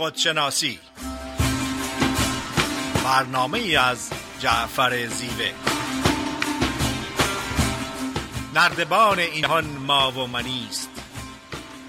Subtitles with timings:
[0.00, 0.78] خودشناسی.
[3.04, 5.52] برنامه ای از جعفر زیوه.
[8.54, 10.90] نردبان اینهان ما و منیست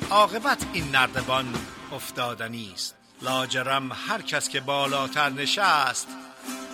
[0.10, 1.54] عاقبت این نردبان
[1.92, 2.96] افتادنی است.
[3.22, 6.08] لاجرم هر کس که بالاتر نشست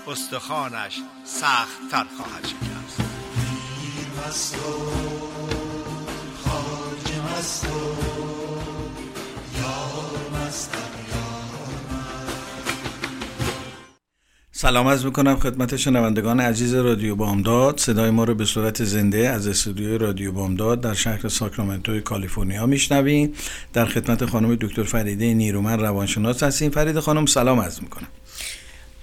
[0.07, 3.01] استخوانش سخت تر خواهد شکست.
[14.59, 17.79] سلام از می‌کنم خدمت شنوندگان عزیز رادیو بامداد.
[17.79, 23.33] صدای ما رو به صورت زنده از استودیوی رادیو بامداد در شهر ساکرامنتو کالیفرنیا میشنویم
[23.73, 26.71] در خدمت خانم دکتر فریده نیرومن روانشناس هستیم.
[26.71, 28.07] فرید خانم سلام از می‌کنم.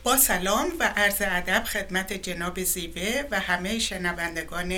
[0.04, 4.74] با سلام و عرض ادب خدمت جناب زیوه و همه شنوندگان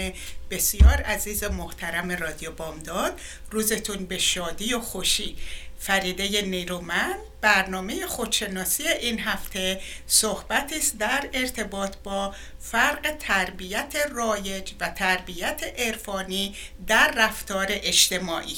[0.50, 3.12] بسیار عزیز و محترم رادیو بامداد.
[3.50, 5.36] روزتون به شادی و خوشی.
[5.78, 14.88] فریده نیرومن برنامه خودشناسی این هفته صحبت است در ارتباط با فرق تربیت رایج و
[14.88, 18.56] تربیت عرفانی در رفتار اجتماعی.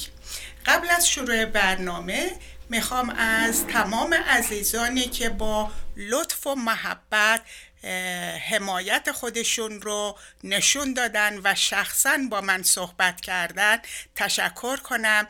[0.67, 2.31] قبل از شروع برنامه
[2.69, 7.41] می‌خوام از تمام عزیزانی که با لطف و محبت
[8.51, 13.79] حمایت خودشون رو نشون دادن و شخصا با من صحبت کردن.
[14.15, 15.29] تشکر کنم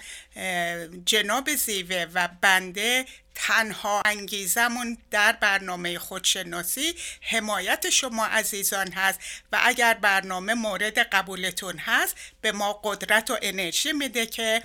[1.06, 9.20] جناب زیوه و بنده تنها انگیزمون در برنامه خودشناسی حمایت شما عزیزان هست
[9.52, 14.62] و اگر برنامه مورد قبولتون هست به ما قدرت و انرژی میده که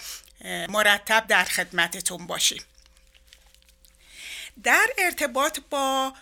[0.69, 2.63] مرتب در خدمتتون باشیم.
[4.63, 6.13] در ارتباط با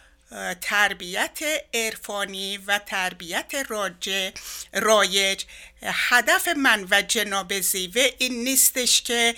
[0.61, 1.39] تربیت
[1.73, 4.29] عرفانی و تربیت راجع
[4.73, 5.43] رایج.
[5.83, 9.35] هدف من و جناب زیوه این نیستش که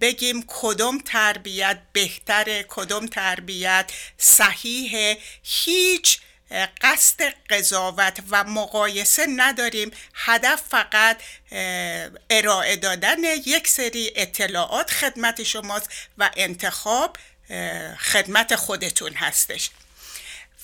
[0.00, 5.18] بگیم کدوم تربیت بهتره کدوم تربیت صحیحه.
[5.42, 6.20] هیچ
[6.80, 9.90] قصد قضاوت و مقایسه نداریم.
[10.14, 11.20] هدف فقط
[12.30, 17.16] ارائه دادن یک سری اطلاعات خدمت شماست و انتخاب
[17.98, 19.70] خدمت خودتون هستش.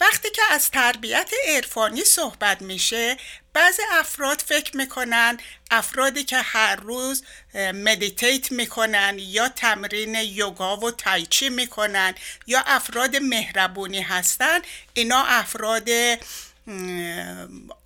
[0.01, 3.17] وقتی که از تربیت عرفانی صحبت میشه
[3.53, 5.39] بعضی افراد فکر می‌کنن
[5.71, 7.23] افرادی که هر روز
[7.55, 12.15] مدیتیت می‌کنن یا تمرین یوگا و تایچی می‌کنن
[12.47, 14.59] یا افراد مهربونی هستن
[14.95, 15.89] اینا افراد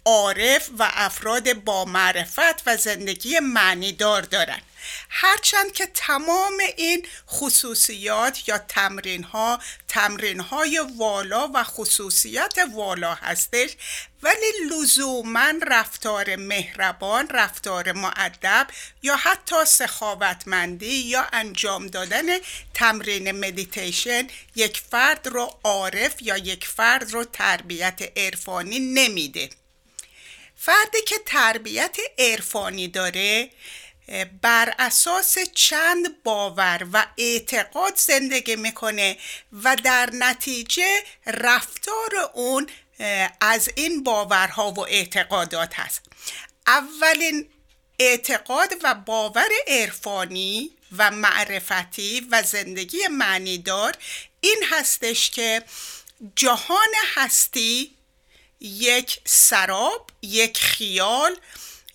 [0.04, 4.60] عارف و افراد با معرفت و زندگی معنیدار دارن.
[5.08, 13.76] هرچند که تمام این خصوصیات یا تمرین ها تمرین های والا و خصوصیت والا هستش
[14.22, 18.66] ولی لزوما رفتار مهربان رفتار معدب
[19.02, 22.38] یا حتی سخاوتمندی یا انجام دادن
[22.74, 24.26] تمرین مدیتیشن
[24.56, 29.50] یک فرد رو عارف یا یک فرد رو تربیت عرفانی نمیده.
[30.56, 33.50] فردی که تربیت عرفانی داره
[34.42, 39.16] بر اساس چند باور و اعتقاد زندگی می‌کنه
[39.52, 42.66] و در نتیجه رفتار اون
[43.40, 46.02] از این باورها و اعتقادات هست.
[46.66, 47.48] اولین
[47.98, 53.96] اعتقاد و باور عرفانی و معرفتی و زندگی معنیدار
[54.40, 55.62] این هستش که
[56.36, 57.94] جهان هستی
[58.60, 61.36] یک سراب یک خیال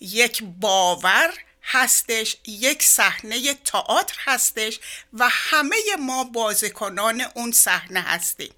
[0.00, 1.34] یک باور
[1.70, 4.78] هستش یک صحنه تئاتر هستش
[5.12, 8.54] و همه ما بازیکنان اون صحنه هستیم.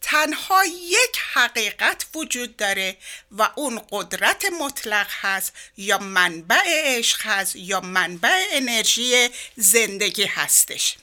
[0.00, 2.96] تنها یک حقیقت وجود داره
[3.30, 10.96] و اون قدرت مطلق هست یا منبع عشق هست یا منبع انرژی زندگی هستش.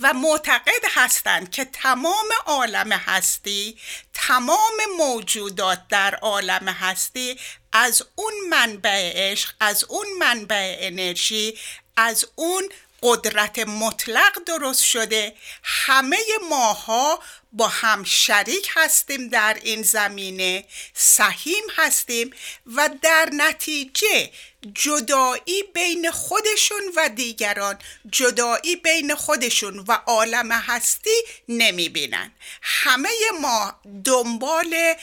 [0.00, 3.78] و معتقد هستند که تمام عالم هستی
[4.14, 7.38] تمام موجودات در عالم هستی
[7.78, 11.58] از اون منبع عشق از اون منبع انرژی
[11.96, 12.68] از اون
[13.02, 16.18] قدرت مطلق درست شده همه
[16.50, 17.22] ماها
[17.56, 20.64] با هم شریک هستیم در این زمینه
[20.94, 22.30] سهیم هستیم
[22.66, 24.30] و در نتیجه
[24.74, 27.78] جدایی بین خودشون و دیگران
[28.12, 32.32] جدایی بین خودشون و عالم هستی نمی بینن
[32.62, 33.10] همه
[33.40, 33.74] ما
[34.04, 34.94] دنبال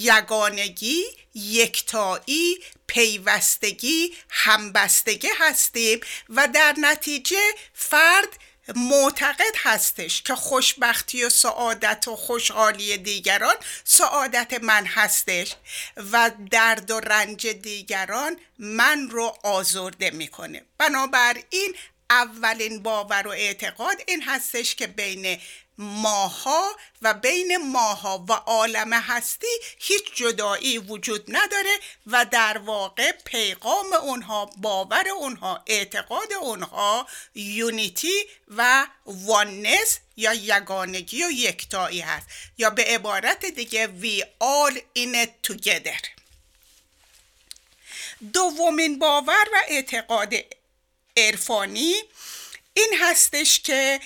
[0.00, 7.40] یگانگی یکتایی پیوستگی همبستگی هستیم و در نتیجه
[7.74, 8.38] فرد
[8.76, 15.54] معتقد هستش که خوشبختی و سعادت و خوشحالی دیگران سعادت من هستش
[16.12, 20.62] و درد و رنج دیگران من رو آزرده می‌کنه.
[20.78, 21.74] بنابراین
[22.10, 25.38] اولین باور و اعتقاد این هستش که بین
[25.78, 29.46] ماها و بین ماها و عالم هستی
[29.78, 38.86] هیچ جدایی وجود نداره و در واقع پیغام اونها باور اونها اعتقاد اونها یونیتی و
[39.06, 42.26] واننس یا یگانگی و یکتایی هست.
[42.58, 46.20] یا به عبارت دیگه we all in it together.
[48.32, 50.34] دومین باور و اعتقاد
[51.16, 51.94] عرفانی
[52.74, 54.00] این هستش که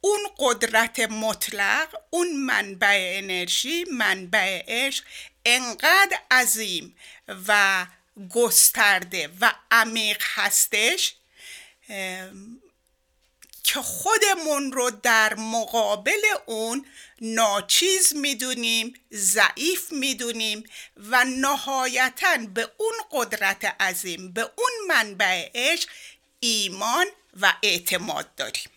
[0.00, 5.04] اون قدرت مطلق اون منبع انرژی منبع عشق
[5.44, 6.96] انقدر عظیم
[7.48, 7.86] و
[8.30, 11.14] گسترده و عمیق هستش
[13.64, 16.86] که خودمون رو در مقابل اون
[17.20, 20.64] ناچیز می‌دونیم ضعیف می‌دونیم
[20.96, 25.88] و نهایتا به اون قدرت عظیم به اون منبع عشق
[26.40, 27.06] ایمان
[27.40, 28.73] و اعتماد داریم.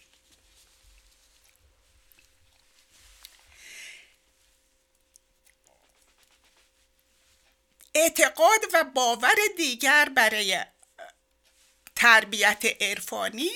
[7.98, 10.60] اعتقاد و باور دیگر برای
[11.96, 13.52] تربیت عرفانی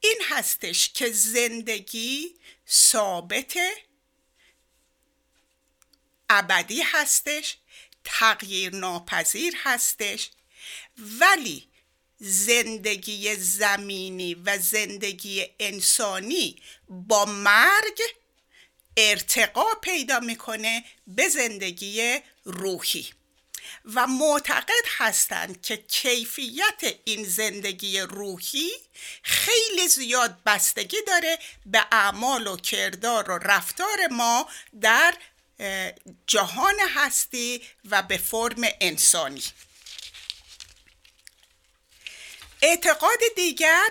[0.00, 2.34] این هستش که زندگی
[2.68, 3.58] ثابت
[6.30, 7.56] ابدی هستش
[8.04, 10.30] تغییر ناپذیر هستش
[10.98, 11.68] ولی
[12.18, 18.00] زندگی زمینی و زندگی انسانی با مرگ
[18.96, 23.17] ارتقا پیدا می‌کنه به زندگی روحی.
[23.84, 28.70] و معتقد هستند که کیفیت این زندگی روحی
[29.22, 34.48] خیلی زیاد بستگی داره به اعمال و کردار و رفتار ما
[34.80, 35.14] در
[36.26, 39.42] جهان هستی و به فرم انسانی.
[42.62, 43.90] اعتقاد دیگر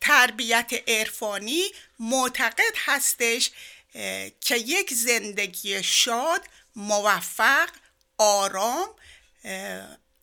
[0.00, 1.64] تربیت عرفانی
[1.98, 3.50] معتقد هستش
[4.40, 6.40] که یک زندگی شاد
[6.76, 7.68] موفق
[8.18, 8.88] آرام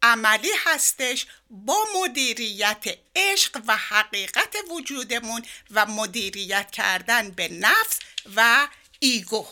[0.01, 2.83] عملی هستش با مدیریت
[3.15, 7.99] عشق و حقیقت وجودمون و مدیریت کردن به نفس
[8.35, 8.67] و
[8.99, 9.47] ego.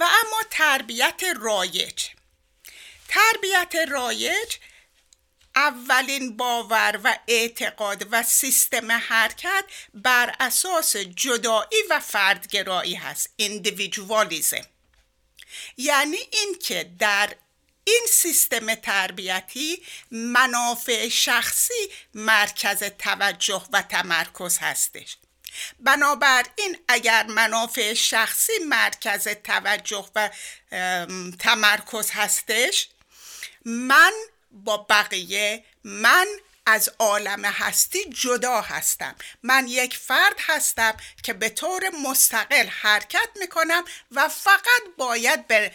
[0.00, 2.06] و اما تربیت رایج.
[3.08, 4.56] تربیت رایج
[5.58, 9.64] اولین باور و اعتقاد و سیستم حرکت
[9.94, 14.66] بر اساس جدایی و فردگرایی هست individualism
[15.76, 17.34] یعنی اینکه در
[17.84, 25.16] این سیستم تربیتی منافع شخصی مرکز توجه و تمرکز هستش.
[25.80, 30.30] بنابراین اگر منافع شخصی مرکز توجه و
[31.38, 32.88] تمرکز هستش
[33.64, 34.12] من
[34.50, 36.26] با بقیه من
[36.66, 39.16] از عالم هستی جدا هستم.
[39.42, 45.72] من یک فرد هستم که به طور مستقل حرکت می‌کنم و فقط باید به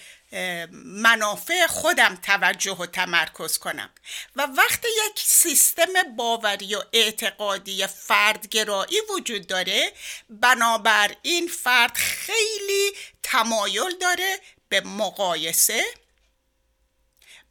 [0.74, 3.90] منافع خودم توجه و تمرکز کنم.
[4.36, 9.94] و وقتی یک سیستم باوری و اعتقادی فردگرایی وجود داره
[10.30, 12.92] بنابراین فرد خیلی
[13.24, 14.40] تمایل داره
[14.70, 15.84] به مقایسه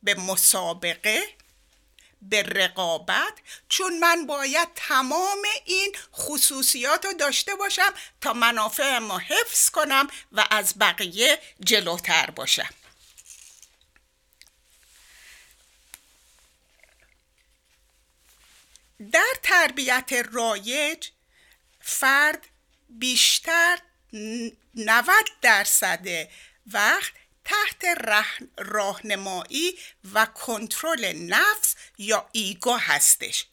[0.03, 1.23] به مسابقه
[2.23, 3.33] به رقابت
[3.69, 10.47] چون من باید تمام این خصوصیات رو داشته باشم تا منافع ما حفظ کنم و
[10.51, 12.75] از بقیه جلوتر باشم.
[19.13, 21.09] در تربیت رایج
[21.81, 22.49] فرد
[22.89, 23.79] بیشتر
[24.75, 26.07] 90 درصد
[26.67, 27.13] وقت
[27.45, 27.85] تحت
[28.59, 29.79] راهنمایی
[30.15, 33.47] و کنترل نفس یا ایگو هستش.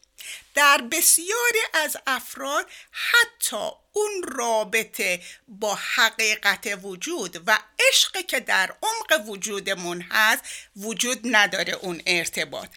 [0.55, 9.27] در بسیاری از افراد حتی اون رابطه با حقیقت وجود و عشق که در عمق
[9.27, 10.43] وجودمون هست
[10.75, 12.69] وجود نداره اون ارتباط.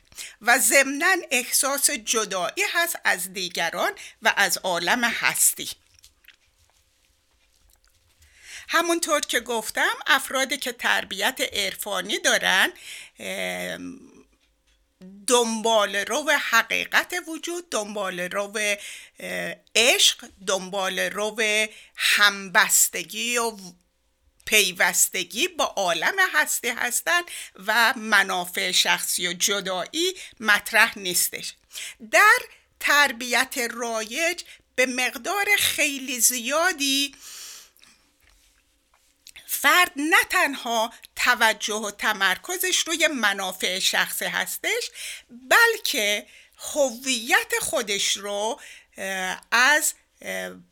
[0.42, 3.92] و ضمنا احساس جدایی هست از دیگران
[4.22, 5.70] و از عالم هستی.
[8.68, 12.72] همونطور که گفتم افرادی که تربیت عرفانی دارن
[15.26, 18.58] دنبال رو حقیقت وجود دنبال رو
[19.74, 21.42] عشق دنبال رو
[21.96, 23.56] همبستگی و
[24.46, 27.24] پیوستگی با عالم هستی هستند
[27.66, 31.54] و منافع شخصی و جدایی مطرح نیستش.
[32.10, 32.38] در
[32.80, 34.42] تربیت رایج
[34.74, 37.14] به مقدار خیلی زیادی
[39.52, 44.90] فرد نه تنها توجه و تمرکزش روی منافع شخصی هستش
[45.30, 46.26] بلکه
[46.58, 48.60] هویت خودش رو
[49.50, 49.94] از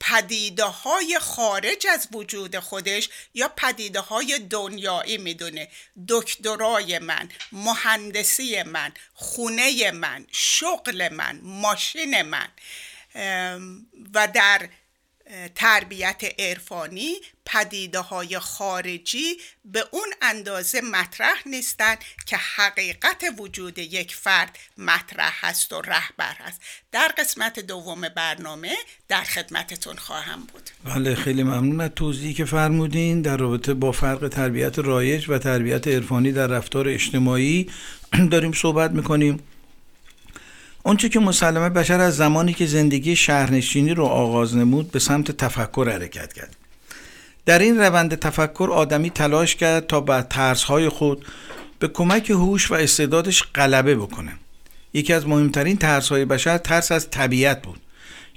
[0.01, 5.69] پدیده های خارج از وجود خودش یا پدیده های دنیایی می‌دونه.
[6.09, 12.49] دکترای من مهندسی من خونه من شغل من ماشین من.
[14.15, 14.69] و در
[15.55, 17.15] تربیت عرفانی
[17.47, 25.73] پدیده های خارجی به اون اندازه مطرح نیستند که حقیقت وجود یک فرد مطرح هست
[25.73, 26.61] و رهبر هست.
[26.93, 28.73] در قسمت دوم برنامه
[29.09, 30.71] در خدمتتون خواهم بود.
[30.85, 33.23] بله خیلی ممنون از توضیحی که فرمودین.
[33.23, 37.71] در رابطه با فرق تربیت رایج و تربیت عرفانی در رفتار اجتماعی
[38.33, 39.43] داریم صحبت می‌کنیم.
[40.83, 45.89] اونچه که مسلمه بشر از زمانی که زندگی شهرنشینی رو آغاز نمود به سمت تفکر
[45.93, 46.57] حرکت کرد.
[47.47, 51.25] در این روند تفکر آدمی تلاش کرد تا بر ترسهای خود
[51.79, 54.33] به کمک هوش و استعدادش غلبه بکنه.
[54.95, 57.81] یکی از مهمترین ترسهای بشر ترس از طبیعت بود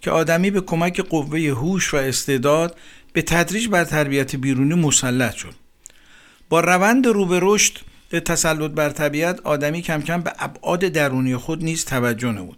[0.01, 2.77] که آدمی به کمک قوه هوش و استعداد
[3.13, 5.53] به تدریج بر تربیت بیرونی مسلط شد.
[6.49, 7.77] با روند رو به رشد
[8.13, 12.57] به تسلط بر طبیعت آدمی کم کم به ابعاد درونی خود نیز توجه نمود.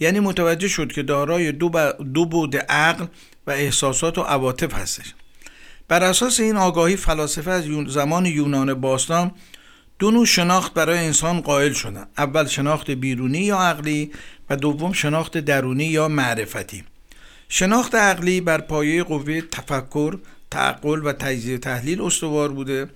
[0.00, 3.06] یعنی متوجه شد که دارای دو, دو بود عقل
[3.46, 5.14] و احساسات و عواطف هستش.
[5.88, 9.30] بر اساس این آگاهی فلاسفه از زمان یونان باستان
[9.98, 14.12] دو نوع شناخت برای انسان قائل شدن اول شناخت بیرونی یا عقلی
[14.50, 16.84] و دوم شناخت درونی یا معرفتی.
[17.48, 20.18] شناخت عقلی بر پایه قوه تفکر
[20.50, 22.88] تعقل و تجزیه تحلیل استوار بوده.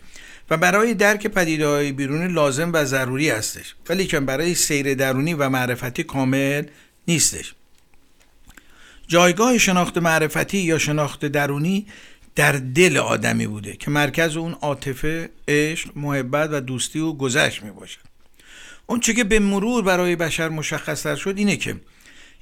[0.51, 3.75] و برای درک پدیده های بیرونی لازم و ضروری هستش.
[3.89, 6.65] ولی که برای سیر درونی و معرفتی کامل
[7.09, 7.55] نیستش.
[9.09, 11.87] جایگاه شناخت معرفتی یا شناخت درونی
[12.37, 17.71] در دل آدمی بوده که مرکز اون عاطفه، عشق، محبت و دوستی و گذشت می
[17.71, 17.99] باشه
[18.87, 21.77] اون چه که به مرور برای بشر مشخص شد اینه که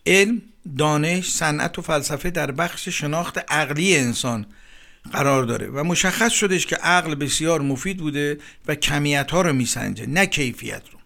[0.06, 0.42] علم،
[0.78, 4.46] دانش، صنعت و فلسفه در بخش شناخت عقلی انسان
[5.12, 10.06] قرار داره و مشخص شدش که عقل بسیار مفید بوده و کمیت ها رو میسنجه
[10.06, 10.98] نه کیفیت رو.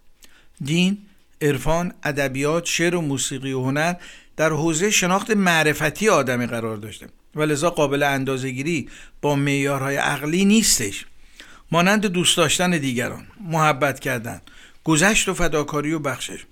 [0.64, 0.98] دین،
[1.42, 3.94] عرفان، ادبیات، شعر و موسیقی و هنر
[4.36, 8.88] در حوزه شناخت معرفتی آدمی قرار داشته و لذا قابل اندازهگیری
[9.20, 11.06] با معیارهای عقلی نیستش.
[11.72, 14.40] مانند دوست داشتن دیگران محبت کردن
[14.84, 16.44] گذشت و فداکاری و بخشش.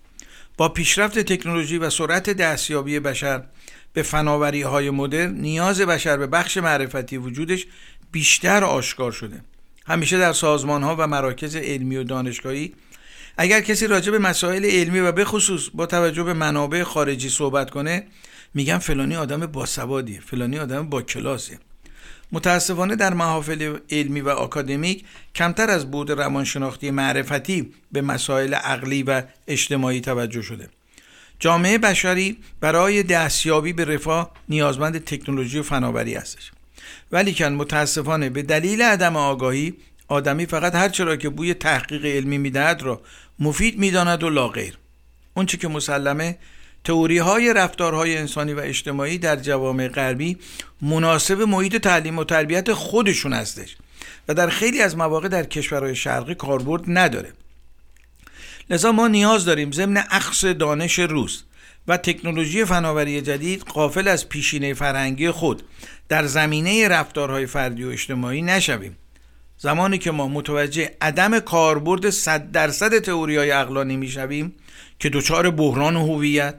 [0.57, 3.43] با پیشرفت تکنولوژی و سرعت دستیابی بشر
[3.93, 7.67] به فناوری های مدرن نیاز بشر به بخش معرفتی وجودش
[8.13, 9.41] بیشتر آشکار شده.
[9.87, 12.75] همیشه در سازمان ها و مراکز علمی و دانشگاهی
[13.37, 17.71] اگر کسی راجع به مسائل علمی و به خصوص با توجه به منابع خارجی صحبت
[17.71, 18.07] کنه
[18.55, 21.59] میگن فلانی آدم باسوادیه فلانی آدم با کلاسه.
[22.33, 25.05] متاسفانه در محافل علمی و آکادمیک
[25.35, 30.69] کمتر از بود روانشناختی معرفتی به مسائل عقلی و اجتماعی توجه شده.
[31.41, 36.51] جامعه بشری برای دستیابی به رفاه نیازمند تکنولوژی و فناوری هستش.
[37.13, 39.75] ولی کن متاسفانه به دلیل عدم آگاهی
[40.09, 43.01] آدمی فقط هر چرا که بوی تحقیق علمی می‌دهد را
[43.39, 44.79] مفید می‌داند و لاغیر.
[45.35, 46.39] اونچه که مسلمه
[46.85, 50.39] تئوری های رفتارهای انسانی و اجتماعی در جوامع غربی
[50.83, 53.77] مناسب محیط تعلیم و تربیت خودشون هستش
[54.29, 57.33] و در خیلی از مواقع در کشورهای شرقی کاربرد نداره.
[58.71, 61.43] لذا ما نیاز داریم ضمن اخص دانش روز
[61.89, 65.63] و تکنولوژی فناوری جدید قافل از پیشینه فرهنگی خود
[66.09, 68.97] در زمینه رفتارهای فردی و اجتماعی نشویم.
[69.59, 74.55] زمانی که ما متوجه عدم کاربرد صد درصد تئوری های اقلانی می‌شویم
[74.99, 76.55] که دچار بحران هویت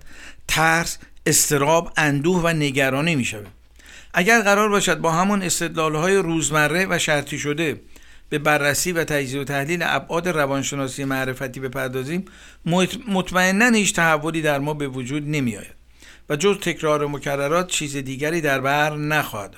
[0.48, 3.52] ترس استراب اندوه و نگرانی می‌شویم.
[4.14, 7.82] اگر قرار باشد با همون استدلال های روزمره و شرطی شده
[8.32, 12.26] به بررسی و تجزیه و تحلیل ابعاد روانشناسی معرفتی بپردازیم
[13.08, 15.76] مطمئنا هیچ تحولی در ما به وجود نمی آید
[16.30, 19.56] و جز تکرار مکررات چیز دیگری در بر نخواهد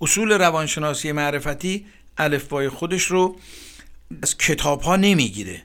[0.00, 1.86] اصول روانشناسی معرفتی
[2.18, 3.36] الفبای خودش رو
[4.22, 5.62] از کتاب ها نمی‌گیره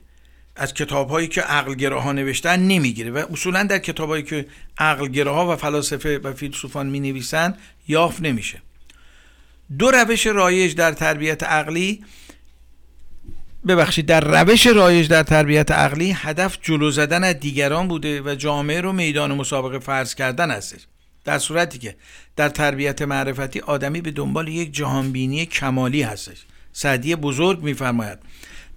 [0.56, 4.46] از کتاب هایی که عقل ها نوشتن نمی‌گیره و اصولا در کتاب هایی که
[4.78, 7.56] عقل ها و فلاسفه و فیلسوفان می نویسن
[7.88, 8.62] یافت نمیشه.
[9.78, 12.04] دو روش رایج در تربیت عقلی
[13.68, 18.80] ببخشید در روش رایج در تربیت عقلی هدف جلو زدن از دیگران بوده و جامعه
[18.80, 20.80] رو میدان مسابقه فرض کردن هستش.
[21.24, 21.96] در صورتی که
[22.36, 26.36] در تربیت معرفتی آدمی به دنبال یک جهانبینی کمالی هستش.
[26.72, 28.18] سعدی بزرگ میفرماید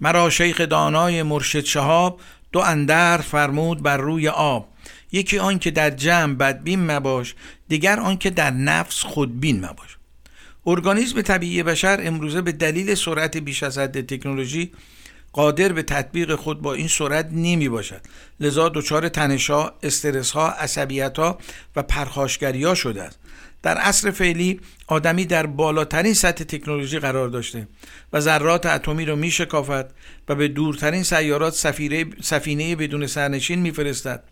[0.00, 2.20] مرا شیخ دانای مرشد شهاب
[2.52, 4.68] دو اندر فرمود بر روی آب.
[5.12, 7.34] یکی آن که در جمع بدبین مباش
[7.68, 9.95] دیگر آن که در نفس خودبین مباش.
[10.66, 14.72] ارگانیسم طبیعی بشر امروزه به دلیل سرعت بیش از حد تکنولوژی
[15.32, 18.00] قادر به تطبیق خود با این سرعت نمی باشد.
[18.40, 21.38] لذا دچار تنشها استرس عصبیت ها
[21.76, 23.18] و پرخاشگری ها شده است.
[23.62, 27.68] در عصر فعلی آدمی در بالاترین سطح تکنولوژی قرار داشته
[28.12, 29.90] و ذرات اتمی را می شکافد
[30.28, 31.54] و به دورترین سیارات
[32.22, 34.22] سفینه بدون سرنشین میفرستد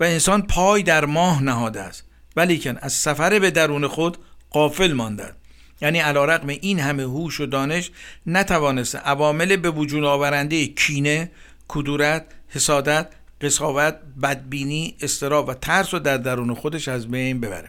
[0.00, 2.04] و انسان پای در ماه نهاده است.
[2.36, 4.18] ولیکن از سفر به درون خود
[4.50, 5.39] قافل مانده
[5.82, 7.90] یعنی علا رقم این همه هوش و دانش
[8.26, 11.30] نتوانسته عوامل به وجود آورنده کینه،
[11.68, 13.08] کدورت، حسادت،
[13.40, 17.68] قصاوت، بدبینی، استراب و ترس رو در درون خودش از بین ببره.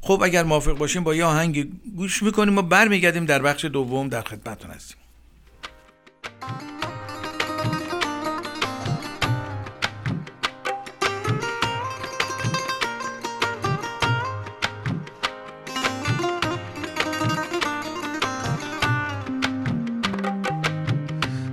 [0.00, 4.22] خب اگر موافق باشیم با یه آهنگ گوش می‌کنیم و برمیگردیم در بخش دوم در
[4.22, 4.96] خدمتتون هستیم.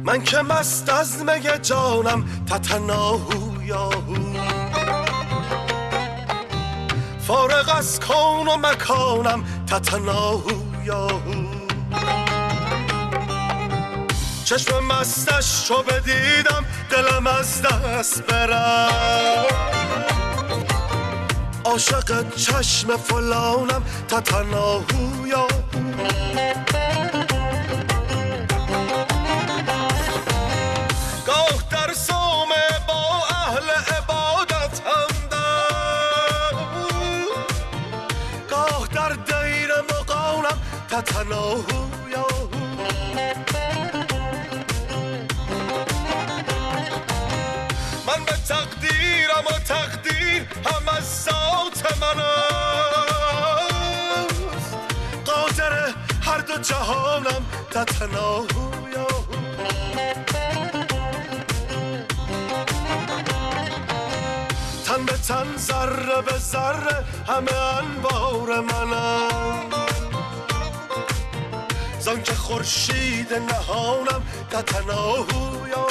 [0.07, 4.15] من که مست از مگه جانم تتناهو یاهو
[7.19, 11.47] فارغ از کون و مکانم تتناهو یاهو
[14.45, 19.45] چشم مستش رو بدیدم دلم از دست برم
[21.65, 25.67] عاشق چشم فلانم تتناهو یاهو
[56.61, 58.67] جهانم تتناهو
[64.85, 69.76] تن به تن ذره به ذره همه انبار منم.
[72.07, 75.87] زان که خورشید نهانم تتناهو یا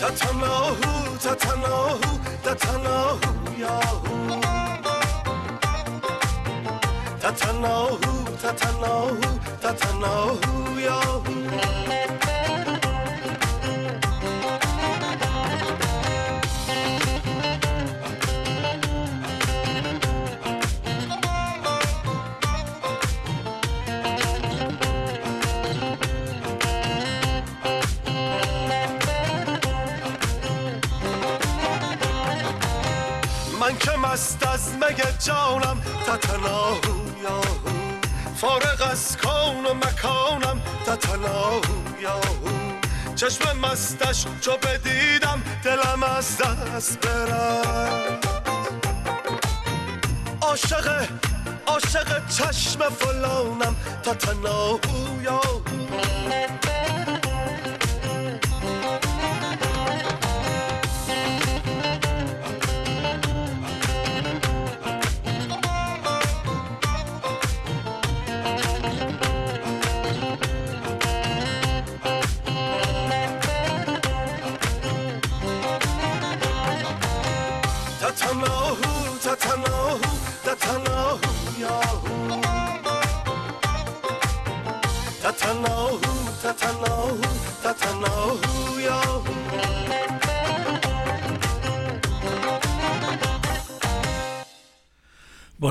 [0.00, 4.40] تتناهو تتناهو تتناهو یاهو
[7.22, 11.34] تتناهو تتناهو تتناهو یاهو
[34.90, 37.68] مگه جانم تتناهو یاهو
[38.36, 42.48] فارغ از کون و مکانم تتناهو یاهو
[43.16, 48.18] چشم مستش چو بدیدم دلم از دست برم
[50.42, 51.08] عاشق
[51.66, 55.60] عاشق چشم فلانم تتناهو یاهو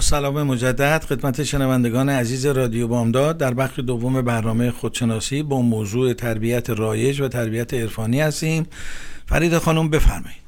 [0.10, 1.04] سلام مجدد.
[1.04, 7.28] خدمت شنوندگان عزیز رادیو بامداد در بخش دوم برنامه خودشناسی با موضوع تربیت رایج و
[7.28, 8.68] تربیت عرفانی هستیم.
[9.28, 10.42] فرید خانم بفرمایید.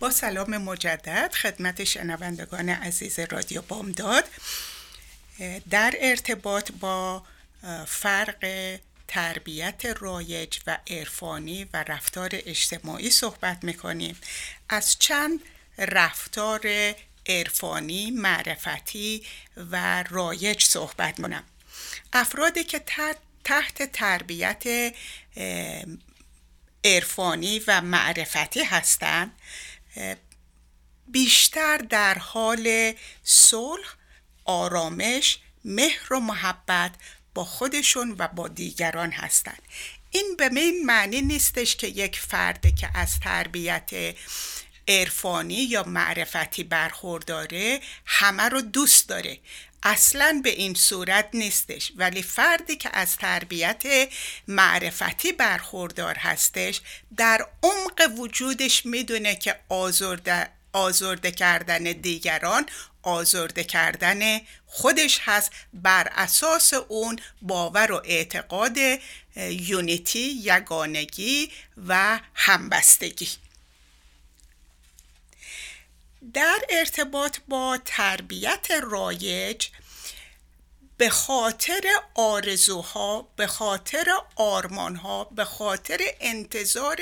[0.00, 4.24] با سلام مجدد خدمت شنوندگان عزیز رادیو بامداد.
[5.70, 7.22] در ارتباط با
[7.86, 8.46] فرق
[9.08, 14.16] تربیت رایج و عرفانی و رفتار اجتماعی صحبت می‌کنیم.
[14.68, 15.40] از چند
[15.78, 16.60] رفتار
[17.26, 21.44] عرفانی معرفتی و رایج صحبت کنم.
[22.12, 22.84] افرادی که
[23.44, 24.94] تحت تربیت
[26.84, 29.32] عرفانی و معرفتی هستند
[31.06, 33.94] بیشتر در حال صلح
[34.44, 36.94] آرامش مهر و محبت
[37.34, 39.62] با خودشون و با دیگران هستند.
[40.10, 43.90] این به این معنی نیستش که یک فرد که از تربیت
[45.00, 49.38] عرفانی یا معرفتی برخورداره همه رو دوست داره.
[49.82, 51.92] اصلا به این صورت نیستش.
[51.96, 53.82] ولی فردی که از تربیت
[54.48, 56.80] معرفتی برخوردار هستش
[57.16, 62.66] در عمق وجودش می‌دونه که آزرده, آزرده کردن دیگران
[63.02, 65.50] آزرده کردن خودش هست.
[65.74, 68.76] بر اساس اون باور و اعتقاد
[69.36, 71.50] یونیتی یگانگی
[71.88, 73.28] و همبستگی.
[76.34, 79.68] در ارتباط با تربیت رایج
[80.96, 81.82] به خاطر
[82.14, 84.04] آرزوها به خاطر
[84.36, 87.00] آرمانها به خاطر انتظار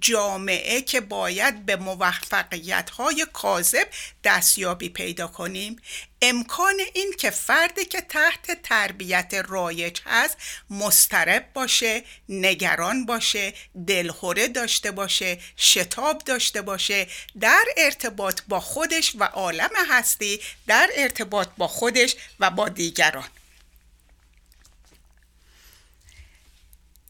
[0.00, 2.90] جامعه که باید به موفقیت
[3.32, 3.88] کاذب
[4.24, 5.76] دستیابی پیدا کنیم.
[6.22, 10.36] امکان این که فردی که تحت تربیت رایج هست
[10.70, 13.54] مسترب باشه نگران باشه
[13.86, 17.06] دلخوره داشته باشه شتاب داشته باشه
[17.40, 23.28] در ارتباط با خودش و عالم هستی در ارتباط با خودش و با دیگران.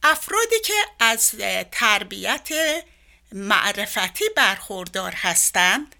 [0.02, 1.34] افرادی که از
[1.72, 2.48] تربیت
[3.32, 5.94] معرفتی برخوردار هستند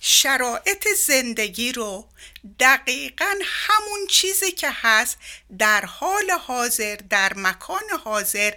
[0.00, 2.08] شرایط زندگی رو
[2.60, 5.18] دقیقا همون چیزی که هست
[5.58, 8.52] در حال حاضر در مکان حاضر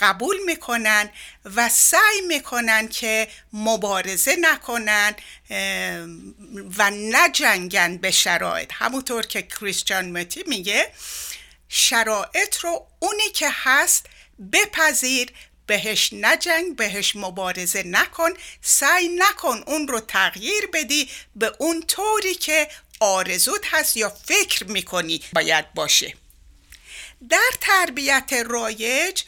[0.00, 1.10] قبول می‌کنن
[1.44, 5.14] و سعی می‌کنن که مبارزه نکنن
[6.78, 8.72] و نجنگن به شرایط.
[8.74, 10.92] همونطور که کریستیان متی میگه
[11.68, 14.06] شرایط رو اونی که هست
[14.52, 15.32] بپذیر
[15.66, 18.30] بهش نجنگ بهش مبارزه نکن
[18.62, 22.68] سعی نکن اون رو تغییر بدی به اون طوری که
[23.00, 26.14] آرزوت هست یا فکر می‌کنی باید باشه.
[27.28, 29.22] در تربیت رایج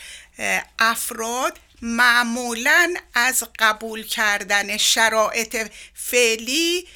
[0.78, 5.56] افراد معمولا از قبول کردن شرایط
[5.94, 6.88] فعلی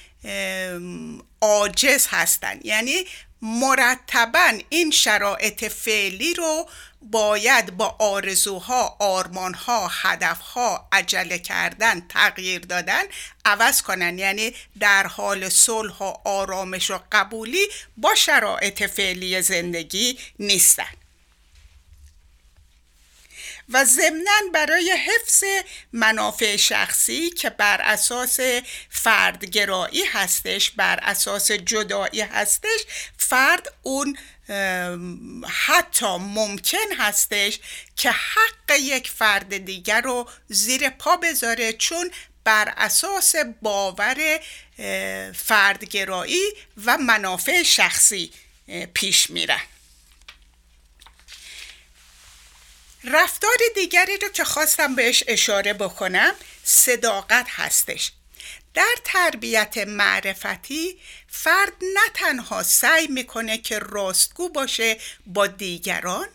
[1.40, 3.04] عاجز هستند یعنی
[3.42, 6.68] مرتبا این شرایط فعلی رو
[7.10, 13.02] باید با آرزوها، آرمانها، هدفها، عجله کردن، تغییر دادن
[13.44, 14.18] عوض کنن.
[14.18, 20.92] یعنی در حال صلح و آرامش و قبولی با شرایط فعلی زندگی نیستن.
[23.68, 25.44] و ضمنا برای حفظ
[25.92, 28.40] منافع شخصی که بر اساس
[28.90, 32.80] فردگرایی هستش بر اساس جدایی هستش
[33.18, 34.16] فرد اون
[35.48, 37.58] حتی ممکن هستش
[37.96, 42.10] که حق یک فرد دیگر رو زیر پا بذاره چون
[42.44, 44.40] بر اساس باور
[45.34, 46.42] فردگرایی
[46.84, 48.30] و منافع شخصی
[48.94, 49.60] پیش میره.
[53.04, 56.34] رفتار دیگری رو که خواستم بهش اشاره بکنم
[56.64, 58.12] صداقت هستش.
[58.74, 60.98] در تربیت معرفتی
[61.34, 66.28] فرد نه تنها سعی می‌کنه که راستگو باشه با دیگران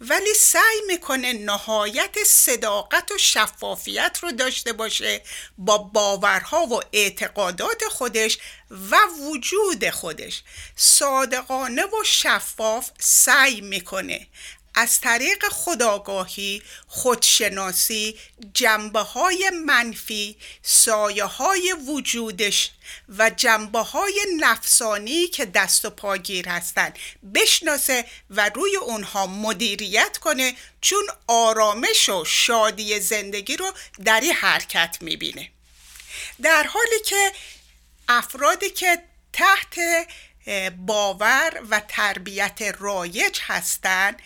[0.00, 5.22] ولی سعی می‌کنه نهایت صداقت و شفافیت رو داشته باشه
[5.58, 8.38] با باورها و اعتقادات خودش
[8.70, 10.42] و وجود خودش.
[10.76, 14.26] صادقانه و شفاف سعی می‌کنه.
[14.74, 18.18] از طریق خداگاهی خودشناسی
[18.54, 22.70] جنبه های منفی سایه های وجودش
[23.08, 26.98] و جنبه های نفسانی که دست و پاگیر هستند
[27.34, 33.72] بشناسه و روی اونها مدیریت کنه چون آرامش و شادی زندگی رو
[34.04, 35.50] در این حرکت می‌بینه.
[36.42, 37.32] در حالی که
[38.08, 39.02] افرادی که
[39.32, 39.78] تحت
[40.86, 44.22] باور و تربیت رایج هستند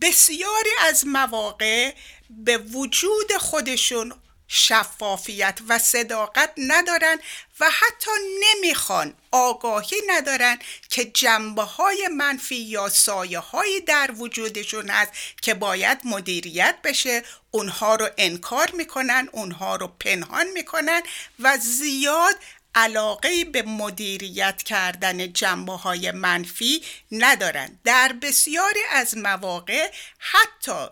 [0.00, 1.94] بسیاری از مواقع
[2.30, 4.14] به وجود خودشون
[4.48, 7.18] شفافیت و صداقت ندارن
[7.60, 10.58] و حتی نمی‌خوان آگاهی ندارن
[10.90, 17.22] که جنبه های منفی یا سایه هایی در وجودشون هست که باید مدیریت بشه.
[17.50, 21.02] اونها رو انکار می‌کنن اونها رو پنهان می‌کنن
[21.38, 22.34] و زیاد
[22.74, 26.82] علاقه به مدیریت کردن جنبه های منفی
[27.12, 30.86] ندارند در بسیاری از مواقع حتی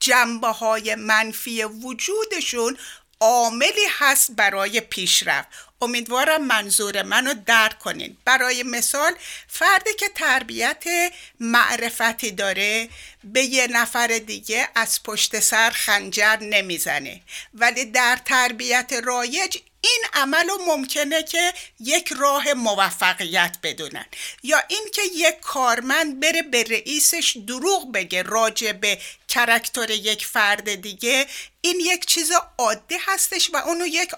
[0.00, 2.76] جنبه های منفی وجودشون
[3.20, 5.48] عاملی هست برای پیشرفت.
[5.82, 8.16] امیدوارم منظور منو درک کنین.
[8.24, 9.12] برای مثال
[9.48, 10.84] فردی که تربیت
[11.40, 12.88] معرفتی داره
[13.24, 17.20] به یه نفر دیگه از پشت سر خنجر نمی‌زنه.
[17.54, 24.06] ولی در تربیت رایج این عمل رو ممکنه که یک راه موفقیت بدونن.
[24.42, 31.26] یا اینکه یک کارمند بره به رئیسش دروغ بگه راجع به کرکتر یک فرد دیگه
[31.60, 34.10] این یک چیز عادی هستش و اونو یک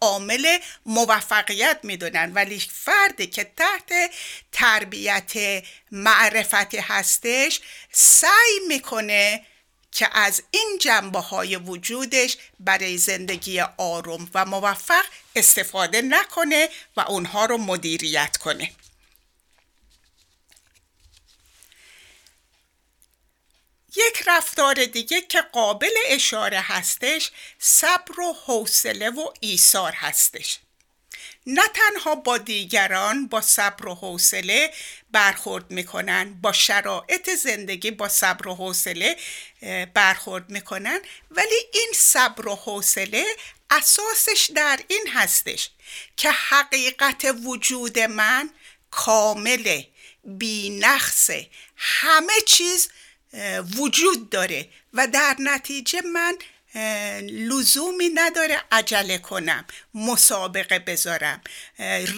[0.00, 2.32] عامل موفقیت می‌دونن.
[2.34, 3.92] ولی فردی که تحت
[4.52, 5.32] تربیت
[5.90, 7.60] معرفتی هستش
[7.92, 9.46] سعی می‌کنه
[9.94, 15.04] که از این جنبه های وجودش برای زندگی آروم و موفق
[15.36, 18.72] استفاده نکنه و اونها رو مدیریت کنه.
[23.96, 30.58] یک رفتار دیگه که قابل اشاره هستش صبر و حوصله و ایثار هستش.
[31.46, 34.72] نه تنها با دیگران با صبر و حوصله
[35.12, 39.16] برخورد می‌کنن با شرایط زندگی با صبر و حوصله
[39.94, 43.24] برخورد می‌کنن ولی این صبر و حوصله
[43.70, 45.70] اساسش در این هستش
[46.16, 48.50] که حقیقت وجود من
[48.90, 49.88] کامله
[50.24, 52.88] بینقصه همه چیز
[53.76, 56.38] وجود داره و در نتیجه من
[57.22, 61.40] لزومی نداره عجله کنم مسابقه بذارم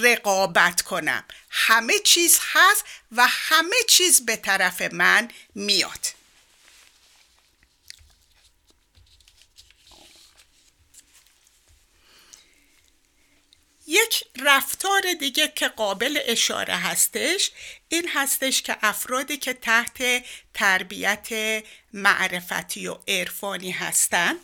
[0.02, 1.24] رقابت کنم.
[1.50, 6.15] همه چیز هست و همه چیز به طرف من میاد.
[13.86, 17.50] یک رفتار دیگه که قابل اشاره هستش
[17.88, 21.28] این هستش که افرادی که تحت تربیت
[21.92, 24.36] معرفتی و عرفانی هستن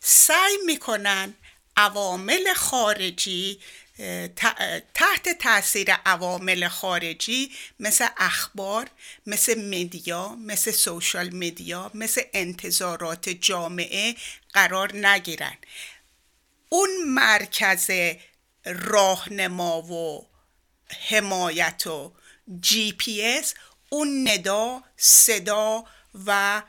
[0.00, 1.34] سعی می‌کنن
[1.76, 3.60] عوامل خارجی
[4.94, 8.90] تحت تاثیر عوامل خارجی مثل اخبار
[9.26, 14.14] مثل مدیا مثل سوشال مدیا مثل انتظارات جامعه
[14.52, 15.56] قرار نگیرن.
[16.68, 17.90] اون مرکز
[18.64, 20.26] راهنما و
[21.08, 22.12] حمایت و
[22.60, 23.54] جی پی اس
[23.88, 25.84] اون ندا صدا
[26.26, 26.62] و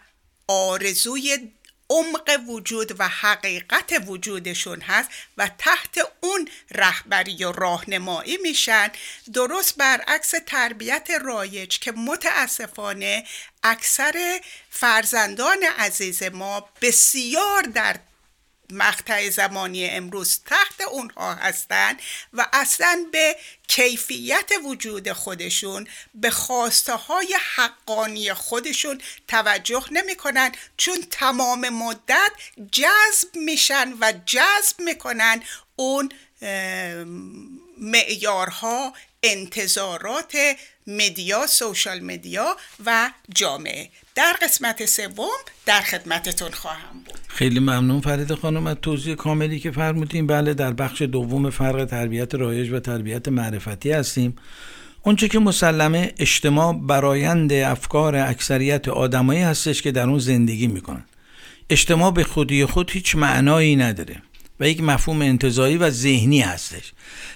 [0.48, 1.52] آرزوی
[1.90, 8.92] عمق وجود و حقیقت وجودشون هست و تحت اون رهبری و راهنمایی میشن.
[9.34, 13.24] درست برعکس تربیت رایج که متاسفانه
[13.64, 18.00] اکثر فرزندان عزیز ما بسیار در
[18.70, 22.00] مقطع زمانی امروز تحت اونها هستند
[22.34, 23.36] و اصلا به
[23.68, 32.32] کیفیت وجود خودشون به خواسته های حقانی خودشون توجه نمی‌کنن چون تمام مدت
[32.72, 35.44] جذب میشن و جذب می‌کنن
[35.76, 36.12] اون
[37.78, 40.38] معیارها انتظارات
[40.88, 43.90] مدیا سوشال مدیا و جامعه.
[44.18, 45.28] در قسمت سوم
[45.66, 47.20] در خدمتتون خواهم بود.
[47.28, 52.36] خیلی ممنون فرید خانم از توضیح کاملی که فرمودیم بله در بخش دوم فرق تربیت
[52.36, 54.36] رایج و تربیت معرفتی هستیم.
[55.04, 61.06] اونچه که مسلمه اجتماع برایند افکار اکثریت آدمایی هستش که در اون زندگی می‌کنن.
[61.70, 64.22] اجتماع به خودی خود هیچ معنایی نداره.
[64.60, 66.94] و یک مفهوم انتظایی و ذهنی هستش.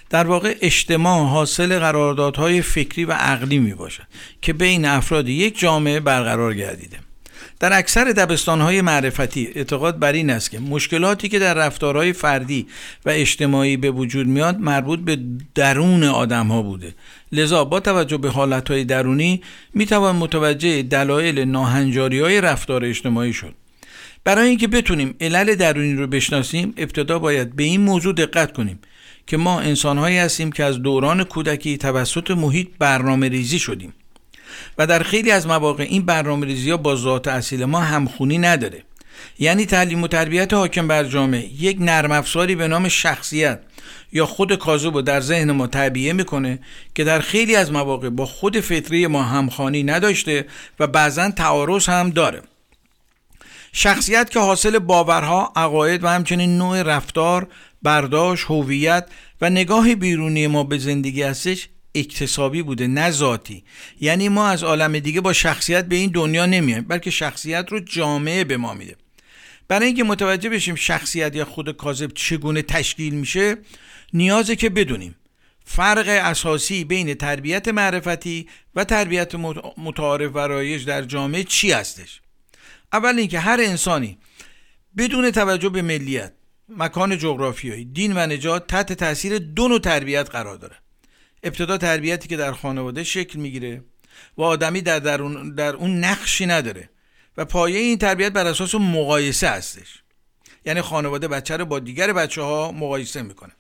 [0.10, 4.04] در واقع اجتماع حاصل قراردادهای فکری و عقلی می باشد
[4.42, 6.98] که بین افراد یک جامعه برقرار گردیده.
[7.60, 12.68] در اکثر دبستانهای معرفتی اعتقاد بر این است که مشکلاتی که در رفتارهای فردی
[13.06, 15.20] و اجتماعی به وجود میاد مربوط به
[15.56, 16.96] درون آدم ها بوده.
[17.32, 19.42] لذا با توجه به حالتهای درونی
[19.74, 23.54] می‌توان متوجه دلایل ناهنجاری های رفتار اجتماعی شد.
[24.24, 28.80] برای اینکه بتونیم علل درونی رو بشناسیم ابتدا باید به این موضوع دقت کنیم
[29.28, 33.94] که ما انسانهایی هستیم که از دوران کودکی توسط محیط برنامه ریزی شدیم
[34.78, 38.84] و در خیلی از مواقع این برنامه ریزی ها با ذات اصیل ما همخونی نداره.
[39.40, 43.60] یعنی تعلیم و تربیت حاکم بر جامعه یک نرم افزاری به نام شخصیت
[44.14, 46.60] یا خود کاذب رو در ذهن ما تعبیه می‌کنه
[46.96, 50.46] که در خیلی از مواقع با خود فطری ما همخوانی نداشته
[50.80, 52.42] و بعضا تعارض هم داره.
[53.74, 57.48] شخصیت که حاصل باورها، عقاید و همچنین نوع رفتار،
[57.82, 59.08] برداشت، هویت
[59.42, 63.64] و نگاه بیرونی ما به زندگی هستش اکتسابی بوده نه ذاتی.
[64.02, 68.44] یعنی ما از عالم دیگه با شخصیت به این دنیا نمیایم بلکه شخصیت رو جامعه
[68.44, 68.96] به ما میده.
[69.68, 73.58] برای اینکه متوجه بشیم شخصیت یا خود کاذب چگونه تشکیل میشه
[74.14, 75.16] نیازه که بدونیم
[75.66, 79.36] فرق اساسی بین تربیت معرفتی و تربیت
[79.78, 82.22] متعارف و رایج در جامعه چی هستش.
[82.94, 84.18] اول اینکه هر انسانی
[84.98, 86.34] بدون توجه به ملیت
[86.70, 90.76] مکان جغرافیایی دین و نجات تحت تاثیر دو نوع تربیت قرار داره.
[91.44, 93.84] ابتدا تربیتی که در خانواده شکل می‌گیره
[94.38, 96.90] و آدمی در, در, اون, در اون نقشی نداره
[97.38, 100.04] و پایه این تربیت بر اساس مقایسه هستش.
[100.66, 103.52] یعنی خانواده بچه رو با دیگر بچه ها مقایسه می‌کنه.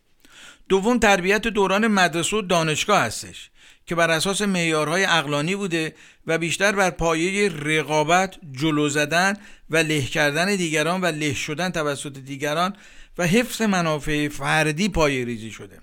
[0.69, 3.50] دوم تربیت دوران مدرسه و دانشگاه هستش.
[3.85, 5.95] که بر اساس معیارهای اقلانی بوده
[6.27, 9.33] و بیشتر بر پایه رقابت جلو زدن
[9.69, 12.75] و له کردن دیگران و له شدن توسط دیگران
[13.17, 15.77] و حفظ منافع فردی پایه ریزی شده.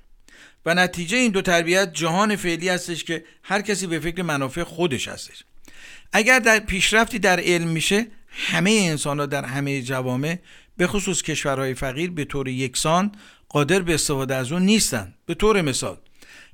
[0.67, 5.09] و نتیجه این دو تربیت جهان فعلی هستش که هر کسی به فکر منافع خودش
[5.09, 5.45] هستش.
[6.13, 10.39] اگر در پیشرفتی در علم میشه همه انسان ها در همه جوامع
[10.77, 13.13] به خصوص کشورهای فقیر به طور یکسان
[13.49, 15.15] قادر به استفاده از اون نیستن.
[15.27, 15.97] به طور مثال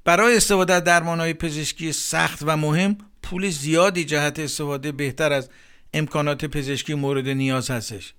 [0.04, 5.48] برای استفاده از درمانهای پزشکی سخت و مهم پول زیادی جهت استفاده بهتر از
[5.94, 8.14] امکانات پزشکی مورد نیاز هستش.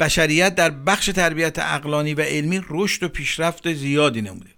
[0.00, 4.50] بشریت در بخش تربیت اقلانی و علمی رشد و پیشرفت زیادی نموده.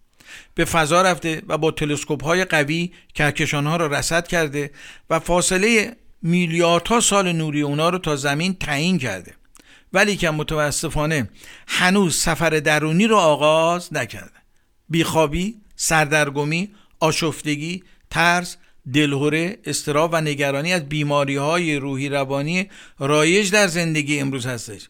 [0.54, 4.70] به فضا رفته و با تلسکوپ های قوی کهکشان ها را رصد کرده
[5.10, 9.34] و فاصله میلیاردها سال نوری اونا رو تا زمین تعیین کرده.
[9.92, 11.28] ولی که متاسفانه
[11.68, 14.30] هنوز سفر درونی رو آغاز نکرده.
[14.88, 18.56] بیخوابی، سردرگمی، آشفتگی، ترس،
[18.92, 24.88] دلهوره، استراب و نگرانی از بیماری های روحی روانی رایج در زندگی امروز هستش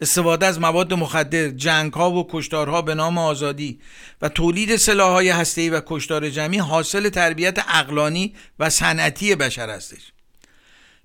[0.00, 3.80] استفاده از مواد مخدر، جنگ ها و کشتارها به نام آزادی
[4.22, 10.12] و تولید سلاح های هسته‌ای و کشتار جمعی حاصل تربیت اقلانی و صنعتی بشر هستش.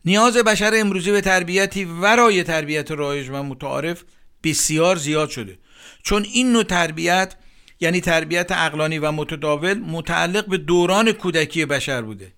[0.06, 4.04] نیاز بشر امروزی به تربیتی ورای تربیت رایج و متعارف
[4.44, 5.58] بسیار زیاد شده
[6.04, 7.36] چون این نوع تربیت
[7.80, 12.34] یعنی تربیت اقلانی و متداول متعلق به دوران کودکی بشر بوده.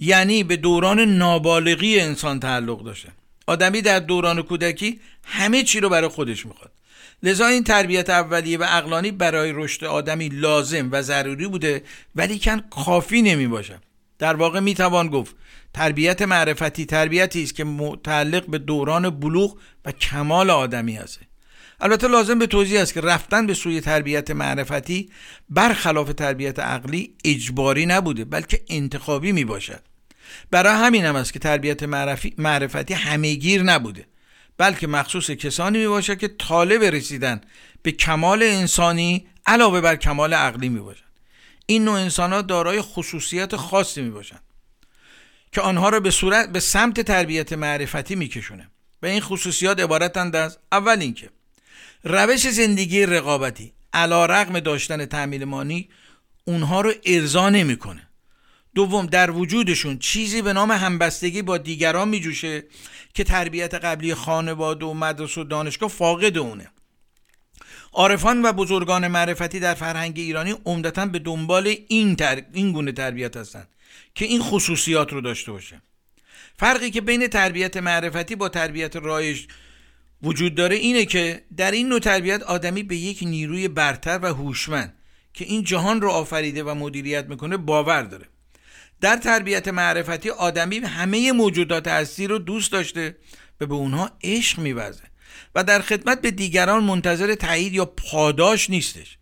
[0.00, 3.08] یعنی به دوران نابالغی انسان تعلق داشته.
[3.46, 6.72] آدمی در دوران کودکی همه چی رو برای خودش می‌خواد.
[7.22, 11.82] لذا این تربیت اولیه و اقلانی برای رشد آدمی لازم و ضروری بوده
[12.16, 13.78] ولی کن کافی نمی باشه
[14.18, 15.36] در واقع می توان گفت
[15.74, 21.20] تربیت معرفتی تربیتی است که متعلق به دوران بلوغ و کمال آدمی است
[21.82, 25.10] البته لازم به توضیح است که رفتن به سوی تربیت معرفتی
[25.50, 29.82] برخلاف تربیت عقلی اجباری نبوده بلکه انتخابی می باشد
[30.50, 31.82] برای همین هم است که تربیت
[32.38, 34.06] معرفتی همهگیر نبوده
[34.58, 37.40] بلکه مخصوص کسانی می باشد که طالب رسیدن
[37.82, 41.12] به کمال انسانی علاوه بر کمال عقلی می باشد
[41.66, 44.42] این نوع انسان ها دارای خصوصیت خاصی می باشند
[45.52, 48.68] که آنها را به صورت به سمت تربیت معرفتی میکشونه.
[49.02, 51.30] و این خصوصیات عبارتند از اول اینکه
[52.04, 55.88] روش زندگی رقابتی علا رقم داشتن تعمیل مانی
[56.44, 58.08] اونها رو ارضا نمی‌کنه.
[58.74, 62.64] دوم در وجودشون چیزی به نام همبستگی با دیگران میجوشه
[63.14, 66.70] که تربیت قبلی خانواده و مدرسه و دانشگاه فاقد اونه.
[67.92, 72.42] عارفان و بزرگان معرفتی در فرهنگ ایرانی عمدتا به دنبال این, تر...
[72.52, 73.68] این گونه تربیت هستند
[74.14, 75.82] که این خصوصیات رو داشته باشه.
[76.58, 79.46] فرقی که بین تربیت معرفتی با تربیت رایج
[80.22, 84.94] وجود داره اینه که در این نوع تربیت آدمی به یک نیروی برتر و هوشمند
[85.34, 88.26] که این جهان رو آفریده و مدیریت می‌کنه باور داره.
[89.00, 93.16] در تربیت معرفتی آدمی همه موجودات هستی رو دوست داشته
[93.60, 95.02] و به اونها عشق میوزه
[95.54, 99.18] و در خدمت به دیگران منتظر تایید یا پاداش نیستش.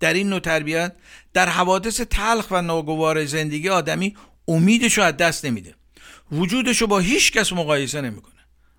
[0.00, 0.96] در این نوع تربیت
[1.32, 4.16] در حوادث تلخ و ناگوار زندگی آدمی
[4.48, 5.74] امیدش رو از دست نمیده.
[6.32, 8.32] وجودش رو با هیچ کس مقایسه نمی‌کنه.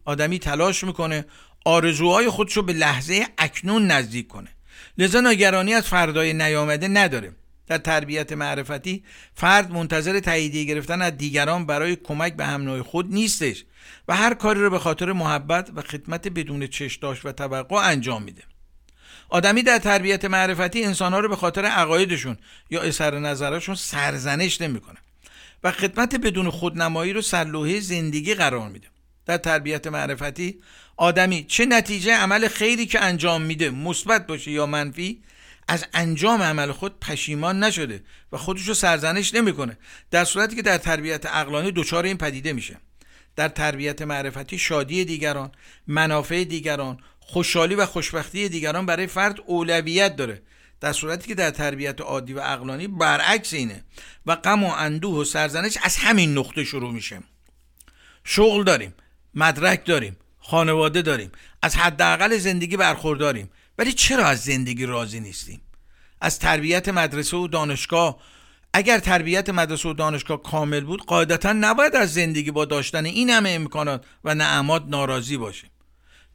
[0.06, 1.26] آدمی تلاش می‌کنه
[1.68, 4.50] آرزوهای خودش رو به لحظه اکنون نزدیک کنه.
[4.98, 7.32] لذا نگرانی از فردای نیامده نداره.
[7.68, 9.04] در تربیت معرفتی
[9.36, 13.66] فرد منتظر تاییدیه گرفتن از دیگران برای کمک به هم خود نیستش
[14.08, 18.44] و هر کاری رو به خاطر محبت و خدمت بدون چشداش و توقع انجام میده.
[19.30, 22.38] آدمی در تربیت معرفتی انسانها رو به خاطر عقایدشون
[22.70, 24.98] یا اثر نظرشون سرزنش نمی‌کنه
[25.64, 28.88] و خدمت بدون خودنمایی رو سرلوحه زندگی قرار میده.
[29.28, 30.60] در تربیت معرفتی
[30.98, 35.22] آدمی چه نتیجه عمل خیری که انجام میده مثبت باشه یا منفی
[35.68, 39.78] از انجام عمل خود پشیمان نشده و خودش رو سرزنش نمی‌کنه.
[40.12, 42.78] در صورتی که در تربیت اقلانی دچار این پدیده میشه.
[43.36, 45.52] در تربیت معرفتی شادی دیگران
[45.88, 50.42] منافع دیگران خوشحالی و خوشبختی دیگران برای فرد اولویت داره.
[50.82, 53.84] در صورتی که در تربیت عادی و اقلانی برعکس اینه
[54.26, 57.20] و غم و اندوه و سرزنش از همین نقطه شروع میشه.
[58.24, 58.94] شغل داریم.
[59.38, 63.50] مدرک داریم خانواده داریم از حداقل زندگی برخورداریم.
[63.78, 65.62] ولی چرا از زندگی راضی نیستیم؟
[66.22, 68.18] از تربیت مدرسه و دانشگاه.
[68.74, 73.50] اگر تربیت مدرسه و دانشگاه کامل بود قاعدتا نباید از زندگی با داشتن این همه
[73.50, 75.70] امکانات و نعمات ناراضی باشیم.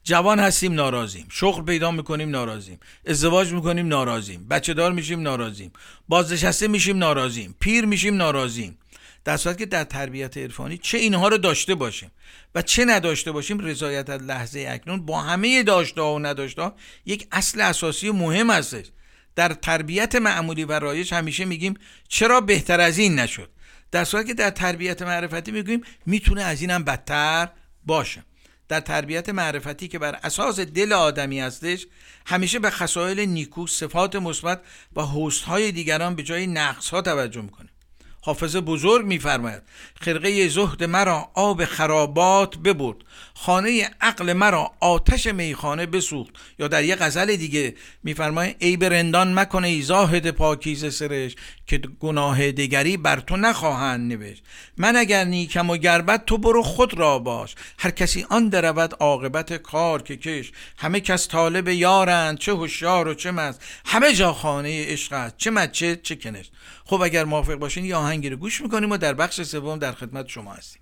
[0.03, 1.27] جوان هستیم ناراضیم.
[1.31, 2.79] شغل پیدا می‌کنیم ناراضیم.
[3.05, 4.47] ازدواج می‌کنیم ناراضیم.
[4.47, 5.71] بچه دار میشیم ناراضیم.
[6.07, 7.55] بازنشسته میشیم ناراضیم.
[7.59, 8.77] پیر میشیم ناراضیم.
[9.25, 12.11] در صورت که در تربیت عرفانی چه اینها رو داشته باشیم
[12.55, 16.71] و چه نداشته باشیم رضایت از لحظه اکنون با همه داشته و نداشته
[17.05, 18.85] یک اصل اساسی مهم هستش
[19.35, 21.73] در تربیت معمولی و رایج همیشه میگیم
[22.07, 23.49] چرا بهتر از این نشد.
[23.91, 27.49] در صورتی که در تربیت معرفتی میگیم می‌تونه از اینم بدتر
[27.85, 28.23] باشه.
[28.67, 31.87] در تربیت معرفتی که بر اساس دل آدمی هستش
[32.25, 34.61] همیشه به خصایل نیکو صفات مثبت
[34.95, 35.01] و
[35.45, 37.69] های دیگران به جای نقص ها توجه می‌کنه.
[38.25, 39.61] حافظ بزرگ میفرماید
[40.01, 42.97] خرقه زهد مرا آب خرابات ببرد.
[43.45, 46.33] خانه عقل مرا آتش میخانه بسوخت.
[46.59, 51.35] یا در یه غزل دیگه میفرماید ای برندان مکنه ای زاهد پاکیز سرش
[51.67, 54.43] که گناه دیگری بر تو نخواهند نوشت.
[54.77, 57.55] من اگر نیکم و گربت تو برو خود را باش.
[57.79, 60.51] هر کسی آن درود عاقبت کار که کش.
[60.77, 63.61] همه کس طالب یارند چه هوشیار و چه مست.
[63.85, 66.51] همه جا خانه عشق است چه مچه چه کنش
[66.85, 70.27] خب اگر موافق باشین یه آهنگی رو گوش می‌کنیم و در بخش سوم در خدمت
[70.27, 70.81] شما هستیم.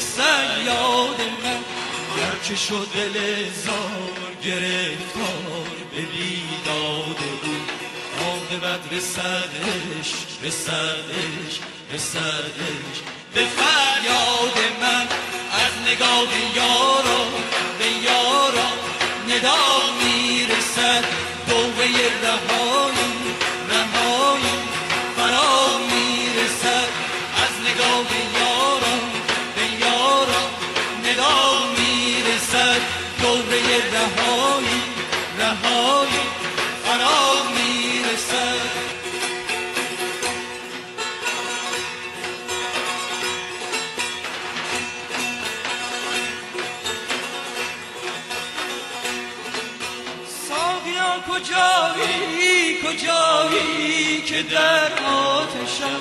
[0.00, 1.60] سیاد من.
[2.22, 3.14] هرچه شد دل
[3.64, 7.70] زار گرفتار به بیداد بود
[8.20, 10.10] عاقبت رسدش
[10.42, 11.54] رسدش
[11.94, 12.96] رسدش
[13.34, 15.06] به فریاد من
[15.52, 17.24] از نگاه یارا
[17.78, 18.70] به یارا
[19.28, 19.56] ندا
[20.00, 21.04] می‌رسد.
[21.48, 22.93] رهایی رهایی
[34.04, 34.82] رهایی
[35.38, 36.20] رهایی
[36.84, 38.94] فرا می‌رسد.
[50.48, 56.00] ساقیا کجایی؟ کجایی که در آتشم؟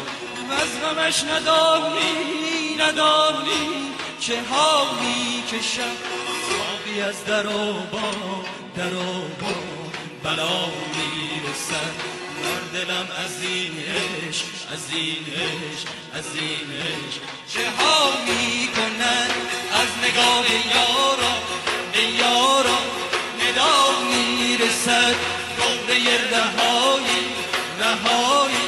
[0.50, 0.52] و
[0.86, 3.94] غمش ندانی ندانی.
[4.28, 5.96] چه حالی کشم
[7.10, 8.12] از در و با
[8.76, 9.54] در و با
[10.24, 10.66] بلا
[10.96, 11.94] می‌رسد.
[12.44, 15.26] مر دلم از این عشق از این
[16.14, 16.70] از این
[17.54, 19.30] چه ها می‌کنن
[19.82, 20.46] از نگاه
[20.76, 21.34] یارا
[21.94, 22.80] به یارا
[23.40, 25.16] ندا می‌رسد.
[25.58, 27.26] دوره رهایی
[27.80, 28.68] رهایی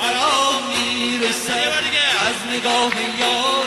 [0.00, 1.72] فرا می‌رسد.
[2.28, 3.57] از نگاه یارا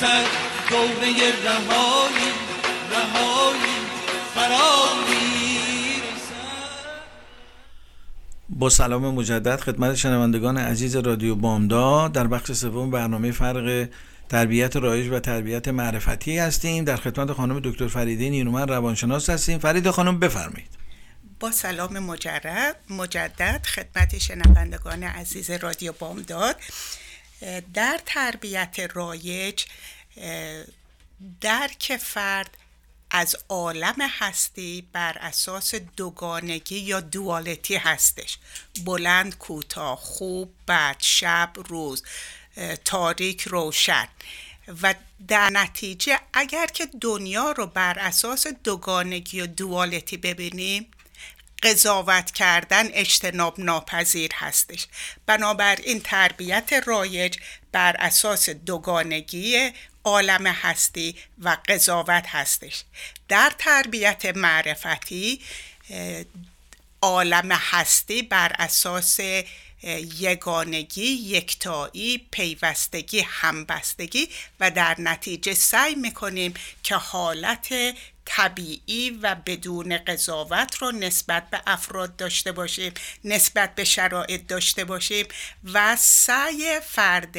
[0.00, 0.26] می‌رسد
[0.70, 2.32] دوره رهایی
[2.90, 3.76] رهایی
[4.34, 4.86] فرا
[8.48, 13.88] با سلام مجدد خدمت شنوندگان عزیز رادیو بامداد در بخش سوم برنامه فرق
[14.28, 16.84] تربیت رایج و تربیت معرفتی هستیم.
[16.84, 19.58] در خدمت خانم دکتر فریده نیرومن روانشناس هستیم.
[19.58, 20.70] فرید خانم بفرمایید.
[21.40, 26.56] با سلام مجرد مجدد خدمت شنوندگان عزیز رادیو بامداد.
[27.74, 29.64] در تربیت رایج
[31.40, 32.56] درک فرد
[33.10, 38.38] از عالم هستی بر اساس دوگانگی یا دوالتی هستش.
[38.84, 42.02] بلند کوتاه خوب بد شب روز
[42.84, 44.08] تاریک روشن.
[44.82, 44.94] و
[45.28, 50.86] در نتیجه اگر که دنیا رو بر اساس دوگانگی و دوالتی ببینیم
[51.66, 54.86] قضاوت کردن اجتناب ناپذیر هستش.
[55.26, 57.36] بنابراین تربیت رایج
[57.72, 59.70] بر اساس دوگانگی
[60.04, 62.84] عالم هستی و قضاوت هستش.
[63.28, 65.40] در تربیت معرفتی
[67.02, 69.20] عالم هستی بر اساس
[70.18, 74.28] یگانگی یکتایی پیوستگی همبستگی
[74.60, 77.74] و در نتیجه سعی می‌کنیم که حالت
[78.24, 82.92] طبیعی و بدون قضاوت رو نسبت به افراد داشته باشیم
[83.24, 85.26] نسبت به شرایط داشته باشیم
[85.72, 87.36] و سعی فرد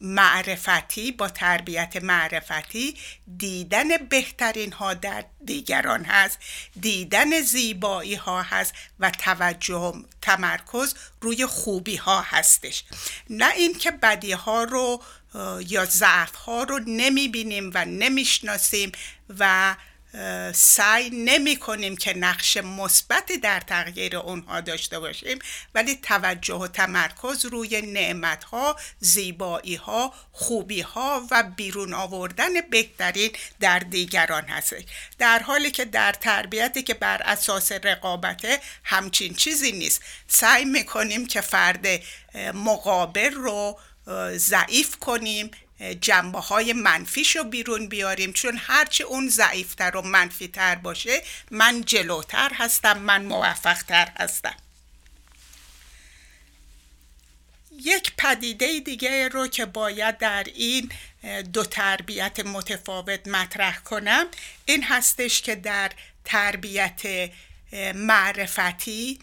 [0.00, 2.96] معرفتی با تربیت معرفتی
[3.36, 6.38] دیدن بهترین ها در دیگران هست
[6.80, 12.84] دیدن زیبایی ها هست و توجه تمرکز روی خوبی ها هستش.
[13.30, 15.02] نه اینکه بدی ها رو
[15.68, 18.92] یا ضعف ها رو نمی بینیم و نمی‌شناسیم
[19.38, 19.76] و
[20.54, 25.38] سعی نمی کنیم که نقش مثبتی در تغییر اونها داشته باشیم
[25.74, 33.30] ولی توجه و تمرکز روی نعمت ها زیبایی ها خوبی ها و بیرون آوردن بهترین
[33.60, 34.74] در دیگران هست
[35.18, 41.40] در حالی که در تربیتی که بر اساس رقابت همچین چیزی نیست سعی می‌کنیم که
[41.40, 41.86] فرد
[42.54, 43.78] مقابل رو
[44.36, 45.50] ضعیف کنیم
[46.00, 48.32] جنبه های منفیش رو بیرون بیاریم.
[48.32, 54.56] چون هرچه اون ضعیفتر و منفیتر باشه من جلوتر هستم من موفقتر هستم.
[57.80, 60.92] یک پدیده دیگه رو که باید در این
[61.52, 64.26] دو تربیت متفاوت مطرح کنم
[64.64, 65.90] این هستش که در
[66.24, 67.30] تربیت
[67.94, 69.18] معرفتی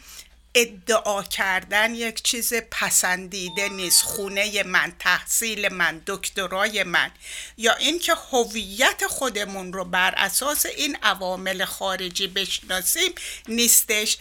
[0.55, 4.01] ادعا کردن یک چیز پسندیده نیست.
[4.01, 7.11] خونه من تحصیل من دکترای من.
[7.57, 13.11] یا اینکه هویت خودمون رو بر اساس این عوامل خارجی بشناسیم
[13.47, 14.17] نیستش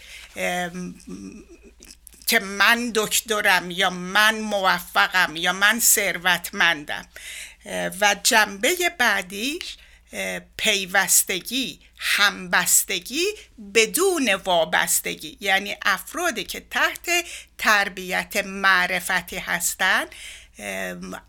[2.27, 7.07] که من دکترم یا من موفقم یا من ثروتمندم.
[8.01, 9.77] و جنبه بعدیش
[10.57, 13.25] پیوستگی همبستگی
[13.73, 15.37] بدون وابستگی.
[15.39, 17.09] یعنی افرادی که تحت
[17.57, 20.15] تربیت معرفتی هستند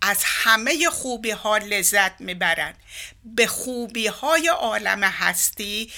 [0.00, 2.76] از همه خوبی ها لذت می‌برند
[3.24, 5.92] به خوبی های عالم هستی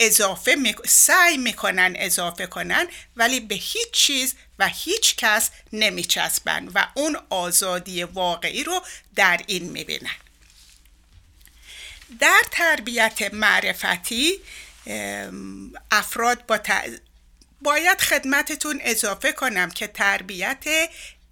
[0.00, 0.74] اضافه می...
[0.86, 2.86] سعی می‌کنن اضافه کنن
[3.16, 8.82] ولی به هیچ چیز و هیچ کس نمیچسبن و اون آزادی واقعی رو
[9.14, 10.16] در این می‌بینن.
[12.20, 14.40] در تربیت معرفتی
[15.90, 16.58] افراد با
[17.62, 20.64] باید خدمتتون اضافه کنم که تربیت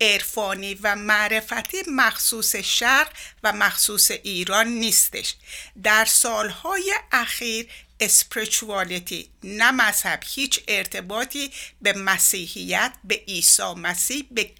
[0.00, 3.08] عرفانی و معرفتی مخصوص شرق
[3.42, 5.34] و مخصوص ایران نیستش.
[5.82, 7.68] در سالهای اخیر
[8.02, 10.20] اسپریچوالیتی نه مذهب.
[10.26, 11.50] هیچ ارتباطی
[11.82, 14.50] به مسیحیت به عیسی مسیح به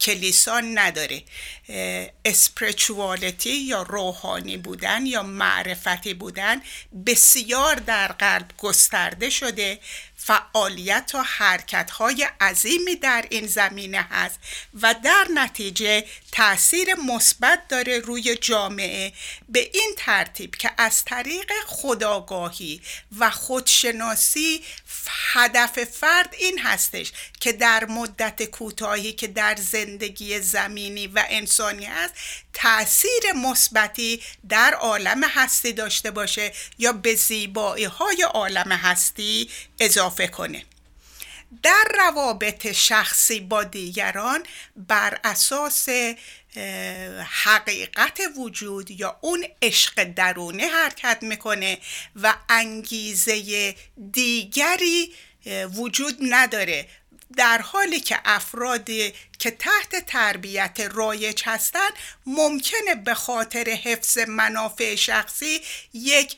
[0.00, 1.22] کلیسا نداره.
[2.24, 6.62] اسپریچوالیتی یا روحانی بودن یا معرفتی بودن
[7.06, 9.78] بسیار در قلب گسترده شده
[10.26, 14.38] فعالیت و حرکت های عظیمی در این زمینه هست
[14.82, 19.12] و در نتیجه تاثیر مثبت داره روی جامعه.
[19.48, 22.80] به این ترتیب که از طریق خداگاهی
[23.18, 24.62] و خودشناسی
[25.10, 32.14] هدف فرد این هستش که در مدت کوتاهی که در زندگی زمینی و انسانی هست
[32.52, 39.50] تاثیر مثبتی در عالم هستی داشته باشه یا به زیبایی های عالم هستی
[39.80, 40.64] اضافه کنه.
[41.62, 44.42] در روابط شخصی با دیگران
[44.76, 45.88] بر اساس
[47.24, 51.78] حقیقت وجود یا اون عشق درونه حرکت می‌کنه
[52.16, 53.74] و انگیزه
[54.12, 55.14] دیگری
[55.74, 56.88] وجود نداره.
[57.36, 61.92] در حالی که افرادی که تحت تربیت رایج هستند
[62.26, 65.60] ممکنه به خاطر حفظ منافع شخصی
[65.94, 66.36] یک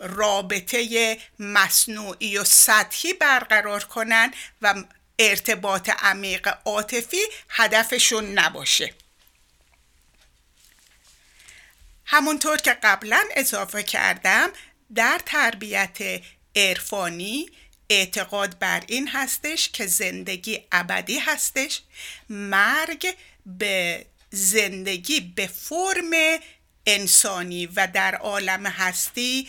[0.00, 4.74] رابطه مصنوعی و سطحی برقرار کنن و
[5.18, 8.94] ارتباط عمیق عاطفی هدفشون نباشه.
[12.10, 14.50] همونطور که قبلا اضافه کردم
[14.94, 15.98] در تربیت
[16.56, 17.50] عرفانی
[17.90, 21.80] اعتقاد بر این هستش که زندگی ابدی هستش.
[22.28, 26.10] مرگ به زندگی به فرم
[26.86, 29.48] انسانی و در عالم هستی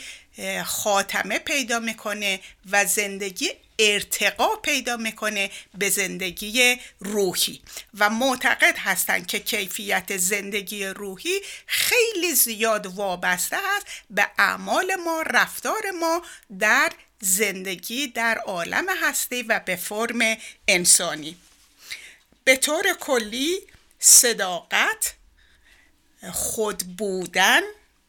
[0.65, 2.39] خاتمه پیدا می‌کنه
[2.71, 3.49] و زندگی
[3.79, 7.61] ارتقا پیدا می‌کنه به زندگی روحی.
[7.93, 15.91] و معتقد هستند که کیفیت زندگی روحی خیلی زیاد وابسته است به اعمال ما رفتار
[15.99, 16.21] ما
[16.59, 21.37] در زندگی در عالم هستی و به فرم انسانی.
[22.43, 23.59] به طور کلی
[23.99, 25.13] صداقت
[26.31, 27.61] خود بودن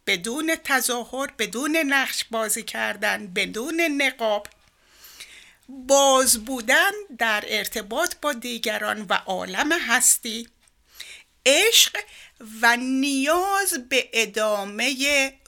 [0.07, 4.47] بدون تظاهر بدون نقش بازی کردن بدون نقاب
[5.87, 10.49] باز بودن در ارتباط با دیگران و عالم هستی.
[11.47, 11.97] عشق
[12.63, 14.95] و نیاز به ادامه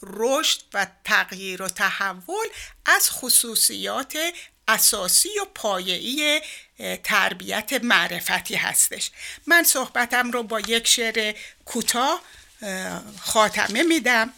[0.03, 2.47] رشد و تغییر و تحول
[2.87, 4.19] از خصوصیات
[4.69, 6.41] اساسی و پایه‌ای
[7.05, 9.11] تربیت معرفتی هستش.
[9.47, 12.23] من صحبتم رو با یک شعر کوتاه
[13.21, 14.33] خاتمه میدم.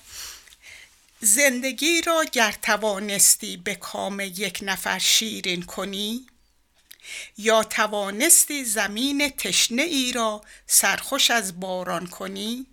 [1.25, 6.27] زندگی را گر توانستی به کام یک نفر شیرین کنی
[7.39, 12.67] یا توانستی زمین تشنه ای را سرخوش از باران کنی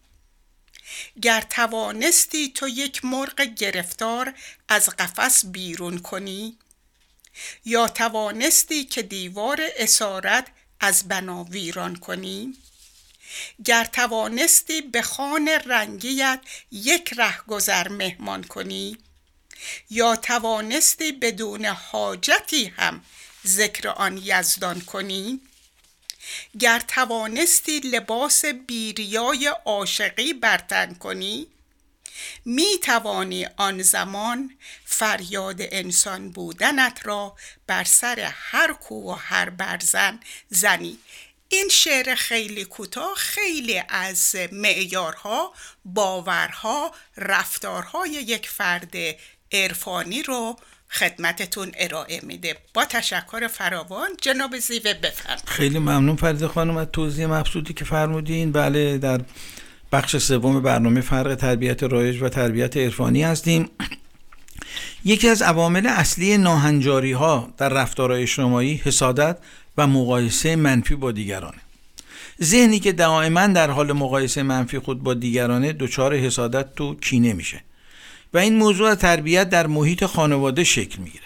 [1.21, 4.33] گر توانستی تو یک مرغ گرفتار
[4.69, 6.57] از قفس بیرون کنی
[7.65, 10.47] یا توانستی که دیوار اسارت
[10.79, 12.53] از بنا ویران کنی.
[13.65, 16.39] گر توانستی به خان رنگیت
[16.71, 18.97] یک رهگذر مهمان کنی
[19.89, 23.01] یا توانستی بدون حاجتی هم
[23.45, 25.41] ذکر آن یزدان کنی.
[26.59, 31.47] گر توانستی لباس بیریای عاشقی برتن کنی
[32.45, 37.35] می توانی آن زمان فریاد انسان بودنت را
[37.67, 40.19] بر سر هر کو و هر برزن
[40.49, 40.99] زنی.
[41.51, 45.53] این شعر خیلی کوتاه خیلی از معیارها
[45.85, 48.93] باورها رفتارهای یک فرد
[49.51, 50.55] عرفانی رو
[50.89, 52.57] خدمتتون ارائه میده.
[52.73, 58.51] با تشکر فراوان جناب زیوه بفرم خیلی ممنون فرید خانم از توضیح مبسوطی که فرمودین.
[58.51, 59.21] بله در
[59.91, 63.69] بخش سوم برنامه فرق تربیت رایج و تربیت عرفانی هستیم.
[65.05, 69.37] یکی از عوامل اصلی ناهنجاری ها در رفتارهای اجتماعی حسادت
[69.77, 71.61] و مقایسه منفی با دیگرانه.
[72.43, 77.63] ذهنی که دائما در حال مقایسه منفی خود با دیگرانه دچار حسادت تو کینه میشه
[78.33, 81.23] و این موضوع تربیت در محیط خانواده شکل می‌گیره.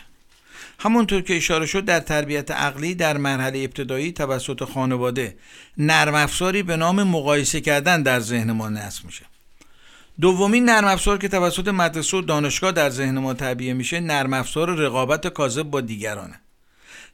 [0.80, 5.36] همونطور که اشاره شد در تربیت عقلی در مرحله ابتدایی توسط خانواده
[5.78, 9.26] نرم افزاری به نام مقایسه کردن در ذهن ما نصب میشه.
[10.22, 14.76] دومین نرم افزار که توسط مدرسه و دانشگاه در ذهن ما تعبیه میشه نرم افزار
[14.76, 16.42] رقابت کاذب با دیگرانه.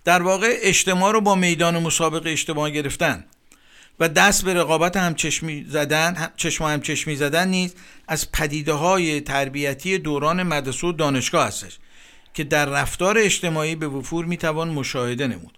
[0.03, 3.25] در واقع اجتماع رو با میدان مسابقه اجتماع گرفتن
[3.99, 7.75] و دست به رقابت همچشمی زدن هم چشم هم چشمی زدن نیز
[8.07, 11.79] از پدیده های تربیتی دوران مدرسه و دانشگاه هستش
[12.33, 15.57] که در رفتار اجتماعی به وفور می‌توان مشاهده نمود.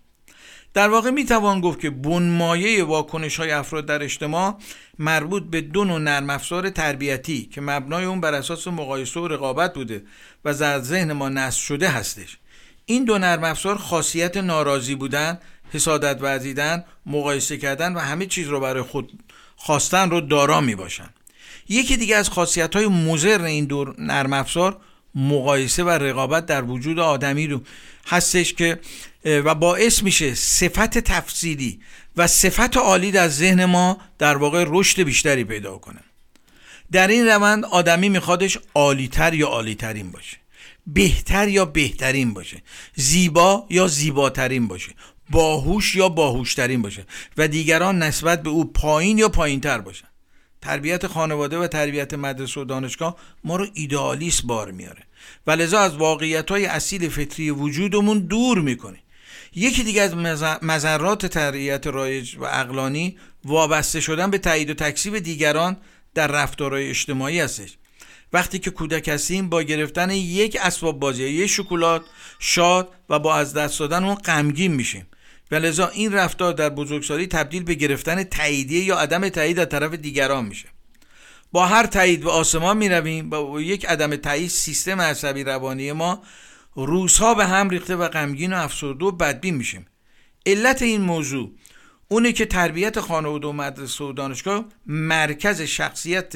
[0.73, 4.57] در واقع می‌توان گفت که بنمایه واکنش های افراد در اجتماع
[4.99, 9.73] مربوط به دو نوع نرم افزار تربیتی که مبنای اون بر اساس مقایسه و رقابت
[9.73, 10.03] بوده
[10.45, 12.37] و در ذهن ما نصب شده هستش.
[12.85, 15.39] این دو نرم افزار خاصیت ناراضی بودن
[15.73, 19.23] حسادت ورزیدن مقایسه کردن و همه چیز رو برای خود
[19.55, 21.09] خواستن رو دارا می باشن.
[21.69, 24.77] یکی دیگه از خاصیت های مزر این دور نرم افزار
[25.15, 27.61] مقایسه و رقابت در وجود آدمی رو
[28.07, 28.79] هستش که
[29.25, 31.79] و باعث میشه صفت تفصیلی
[32.17, 35.99] و صفت عالی در ذهن ما در واقع رشد بیشتری پیدا کنه.
[36.91, 40.42] در این روند آدمی میخوادش عالیتر یا عالیترین باشه.
[40.87, 42.61] بهتر یا بهترین باشه؟
[42.95, 44.91] زیبا یا زیباترین باشه؟
[45.29, 47.05] باهوش یا باهوشترین باشه؟
[47.37, 50.07] و دیگران نسبت به او پایین یا پایینتر باشن؟
[50.61, 55.03] تربیت خانواده و تربیت مدرسه و دانشگاه ما رو ایدئالیست بار میاره.
[55.47, 58.99] و لذا از واقعیت های اصیل فطری وجودمون دور می‌کنه.
[59.55, 60.15] یکی دیگه از
[60.61, 65.77] مذرات تربیت رایج و اقلانی وابسته شدن به تایید و تکسیب دیگران
[66.13, 67.77] در رفتارهای اجتماعی هستش.
[68.33, 72.01] وقتی که کودک هستیم با گرفتن یک اسباب بازی یک شکلات
[72.39, 75.07] شاد و با از دست دادن اون غمگین میشیم.
[75.51, 79.93] و لذا این رفتار در بزرگسالی تبدیل به گرفتن تاییدیه یا عدم تایید از طرف
[79.93, 80.67] دیگران میشه.
[81.51, 86.23] با هر تایید به آسمان می رویم با یک عدم تایید سیستم عصبی روانی ما
[86.75, 89.85] روزها به هم ریخته و غمگین و افسرده و بدبین میشیم.
[90.45, 91.51] علت این موضوع
[92.07, 96.33] اونه که تربیت خانواده و مدرسه و دانشگاه مرکز شخصیت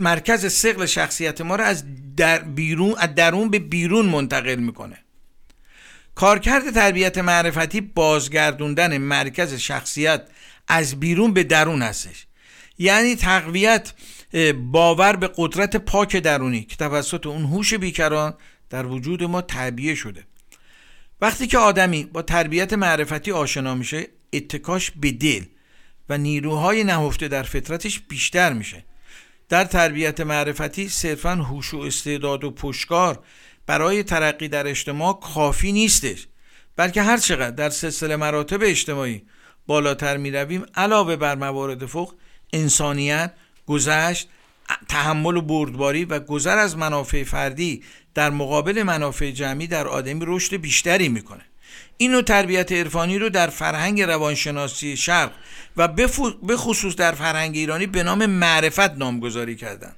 [0.00, 1.84] مرکز سقل شخصیت ما رو از
[2.16, 4.98] در بیرون از درون به بیرون منتقل می‌کنه.
[6.14, 10.28] کارکرد تربیت معرفتی بازگردوندن مرکز شخصیت
[10.68, 12.26] از بیرون به درون هستش.
[12.78, 13.92] یعنی تقویت
[14.70, 18.34] باور به قدرت پاک درونی که توسط اون هوش بیکران
[18.70, 20.24] در وجود ما تعبیه شده.
[21.20, 25.44] وقتی که آدمی با تربیت معرفتی آشنا میشه اتکاش به دل
[26.08, 28.84] و نیروهای نهفته در فطرتش بیشتر میشه.
[29.52, 33.18] در تربیت معرفتی صرفا هوش و استعداد و پشکار
[33.66, 36.26] برای ترقی در اجتماع کافی نیستش
[36.76, 39.22] بلکه هر چقدر در سلسله مراتب اجتماعی
[39.66, 42.14] بالاتر می رویم علاوه بر موارد فوق
[42.52, 43.32] انسانیت
[43.66, 44.28] گذشت
[44.88, 47.82] تحمل و بردباری و گذر از منافع فردی
[48.14, 51.44] در مقابل منافع جمعی در آدمی رشد بیشتری می‌کنه.
[52.02, 55.32] اینو تربیت عرفانی رو در فرهنگ روانشناسی شرق
[55.76, 55.88] و
[56.42, 59.92] به خصوص در فرهنگ ایرانی به نام معرفت نامگذاری کردن.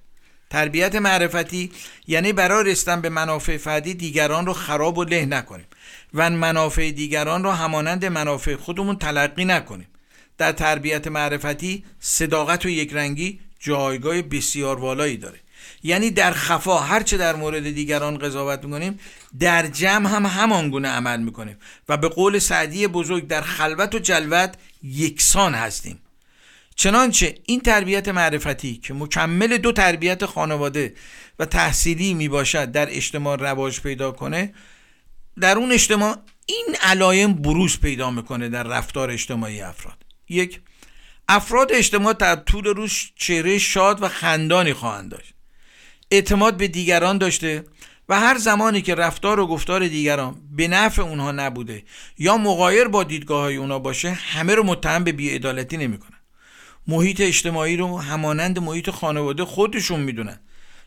[0.51, 1.73] تربیت معرفتی
[2.07, 5.67] یعنی برای رسیدن به منافع فردی دیگران رو خراب و له نکنیم
[6.15, 9.89] و منافع دیگران رو همانند منافع خودمون تلقی نکنیم.
[10.39, 15.39] در تربیت معرفتی صداقت و یکرنگی جایگاه بسیار والایی داره.
[15.87, 19.01] یعنی در خفا هرچه در مورد دیگران قضاوت می‌کنیم
[19.41, 21.57] در جمع هم همان گونه عمل می‌کنیم.
[21.89, 26.01] و به قول سعدی بزرگ در خلوت و جلوت یکسان هستیم.
[26.77, 30.95] چنانچه این تربیت معرفتی که مکمل دو تربیت خانواده
[31.39, 34.55] و تحصیلی می باشد در اجتماع رواج پیدا کنه
[35.41, 36.17] در اون اجتماع
[36.47, 39.99] این علایم بروز پیدا می‌کنه در رفتار اجتماعی افراد.
[40.29, 40.61] یک
[41.29, 45.34] افراد اجتماع در طول روز چهره شاد و خندانی خواهند داشت.
[46.11, 47.65] اعتماد به دیگران داشته
[48.09, 51.83] و هر زمانی که رفتار و گفتار دیگران به نفع اونها نبوده
[52.19, 56.19] یا مغایر با دیدگاه های اونا باشه همه رو متهم به بیعدالتی نمی‌کنن.
[56.87, 60.41] محیط اجتماعی رو همانند محیط خانواده خودشون می‌دونن.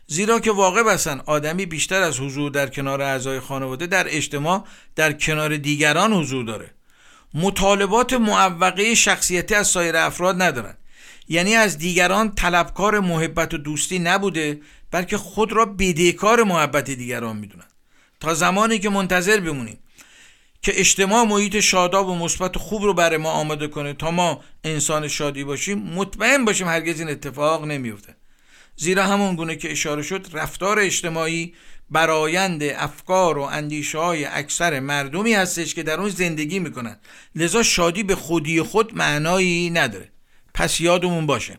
[0.06, 4.64] زیرا که واقع بسن آدمی بیشتر از حضور در کنار اعضای خانواده در اجتماع
[4.96, 6.70] در کنار دیگران حضور داره.
[7.34, 10.74] مطالبات معوقه شخصیتی از سایر افراد ندارن.
[11.28, 14.60] یعنی از دیگران طلبکار محبت و دوستی نبوده
[14.90, 17.64] بلکه خود را بدهکار محبت دیگران می‌دونن.
[18.20, 19.78] تا زمانی که منتظر بمونیم
[20.62, 24.40] که اجتماع محیط شاداب و مثبت و خوب رو برای ما آماده کنه تا ما
[24.64, 28.16] انسان شادی باشیم مطمئن باشیم هرگز این اتفاق نمیفته
[28.76, 31.54] زیرا همون گونه که اشاره شد رفتار اجتماعی
[31.90, 36.98] برایند افکار و اندیشه های اکثر مردمی هستش که در اون زندگی می‌کنن.
[37.34, 40.12] لذا شادی به خودی خود معنایی نداره.
[40.54, 41.58] پس یادمون باشه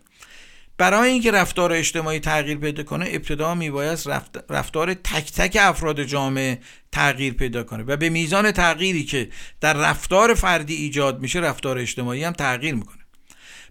[0.79, 4.07] برای اینکه رفتار اجتماعی تغییر پیدا کنه ابتدا میبایست
[4.49, 6.59] رفتار تک تک افراد جامعه
[6.91, 9.29] تغییر پیدا کنه و به میزان تغییری که
[9.61, 12.99] در رفتار فردی ایجاد میشه رفتار اجتماعی هم تغییر می‌کنه.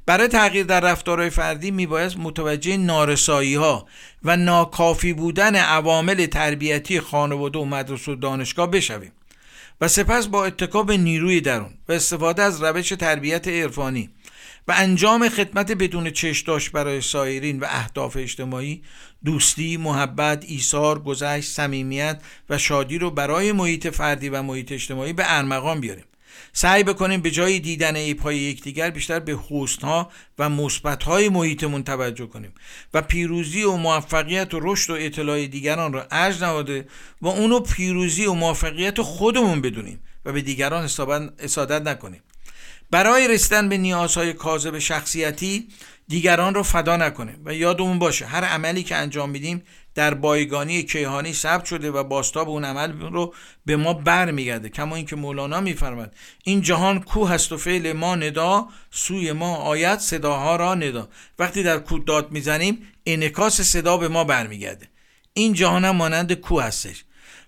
[0.06, 3.86] برای تغییر در رفتارهای فردی میبایست متوجه نارسایی ها
[4.24, 9.12] و ناکافی بودن عوامل تربیتی خانواده و مدرسه و دانشگاه بشویم
[9.80, 14.10] و سپس با اتکا به نیروی درون و استفاده از روش تربیت عرفانی
[14.68, 18.82] و انجام خدمت بدون چشداش برای سایرین و اهداف اجتماعی
[19.24, 25.22] دوستی، محبت، ایثار، گذشت، صمیمیت و شادی رو برای محیط فردی و محیط اجتماعی به
[25.26, 26.04] ارمغان بیاریم.
[26.52, 29.38] سعی بکنیم به جای دیدن ایپای یکدیگر بیشتر به
[29.82, 30.50] ها و
[31.06, 32.52] های محیطمون توجه کنیم
[32.94, 36.88] و پیروزی و موفقیت و رشد و اطلاع دیگران را ارج نهاده
[37.22, 40.84] و اونو پیروزی و موفقیت خودمون بدونیم و به دیگران
[41.38, 42.22] حسادت نکنیم.
[42.90, 45.68] برای رسیدن به نیازهای کاذب شخصیتی
[46.08, 47.36] دیگران رو فدا نکنه.
[47.44, 49.62] و یادمون باشه هر عملی که انجام میدیم
[49.94, 53.34] در بایگانی کیهانی ثبت شده و باستاب اون عمل رو
[53.66, 54.68] به ما برمیگرده.
[54.68, 56.14] کما اینکه مولانا میفرماد
[56.44, 61.08] این جهان کو هست و فعل ما ندا سوی ما آید صداها را ندا.
[61.38, 64.88] وقتی در کو داد می‌زنیم انکاس صدا به ما برمیگرده.
[65.32, 67.04] این جهان هم مانند کو هستش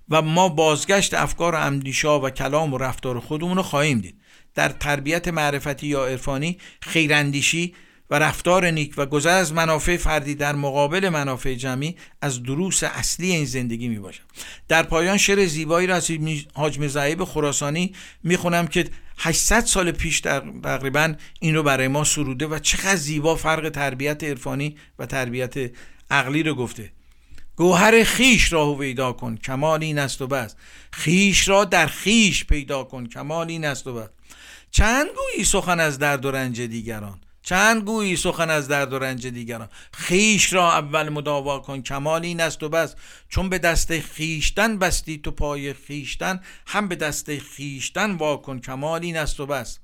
[0.09, 4.20] و ما بازگشت افکار و اندیشا و کلام و رفتار خودمون رو خواهیم دید.
[4.61, 7.75] در تربیت معرفتی یا عرفانی خیراندیشی
[8.11, 13.33] و رفتار نیک و گذر از منافع فردی در مقابل منافع جمعی از دروس اصلی
[13.33, 14.23] این زندگی می باشد
[14.69, 16.11] در پایان شعر زیبایی را از
[16.55, 18.85] حاج مزعیب خراسانی می‌خونم که
[19.19, 20.21] 800 سال پیش
[20.63, 25.71] تقریبا این رو برای ما سروده و چقدر زیبا فرق تربیت عرفانی و تربیت
[26.11, 26.93] عقلی رو گفته.
[27.57, 30.55] گوهر خیش را پیدا کن کمال این است و بس.
[30.93, 34.09] خیش را در خیش پیدا کن کمال این است و بس.
[34.71, 39.27] چند گویی سخن از درد و رنج دیگران؟ چند گویی سخن از درد و رنج
[39.27, 42.95] دیگران؟ خیش را اول مداوا کن کمال این است و بس.
[43.29, 49.16] چون به دست خیشتن بستی تو پای خیشتن هم به دست خیشتن واکن کمال این
[49.16, 49.79] است و بس.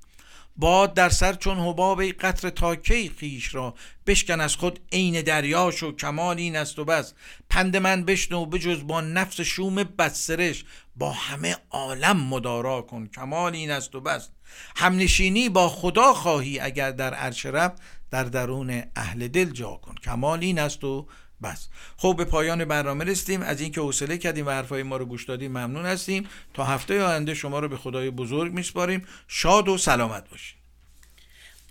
[0.56, 3.74] باد در سر چون حباب قطر تاکی خیش را؟
[4.06, 7.14] بشکن از خود عین دریاش و کمال این است و بس.
[7.50, 10.64] پند من بشنو بجز با نفس شوم بدسرش.
[10.96, 14.28] با همه عالم مدارا کن کمال این است و بس.
[14.76, 17.76] همنشینی با خدا خواهی اگر در عرش رب
[18.10, 19.94] در درون اهل دل جا کن.
[19.94, 21.08] کمال این است و
[21.42, 21.68] بس.
[21.96, 23.42] خب به پایان برنامه رسیدیم.
[23.42, 26.28] از اینکه حوصله کردیم و حرفای ما رو گوش دادیم ممنون هستیم.
[26.54, 29.06] تا هفته آینده شما رو به خدای بزرگ میسپاریم.
[29.28, 30.56] شاد و سلامت باشید.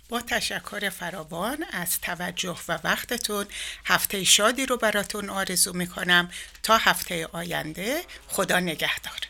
[0.08, 3.46] با تشکر فراوان از توجه و وقتتون
[3.84, 6.30] هفته شادی رو براتون آرزو می‌کنم.
[6.62, 9.20] تا هفته آینده خدا نگهدار.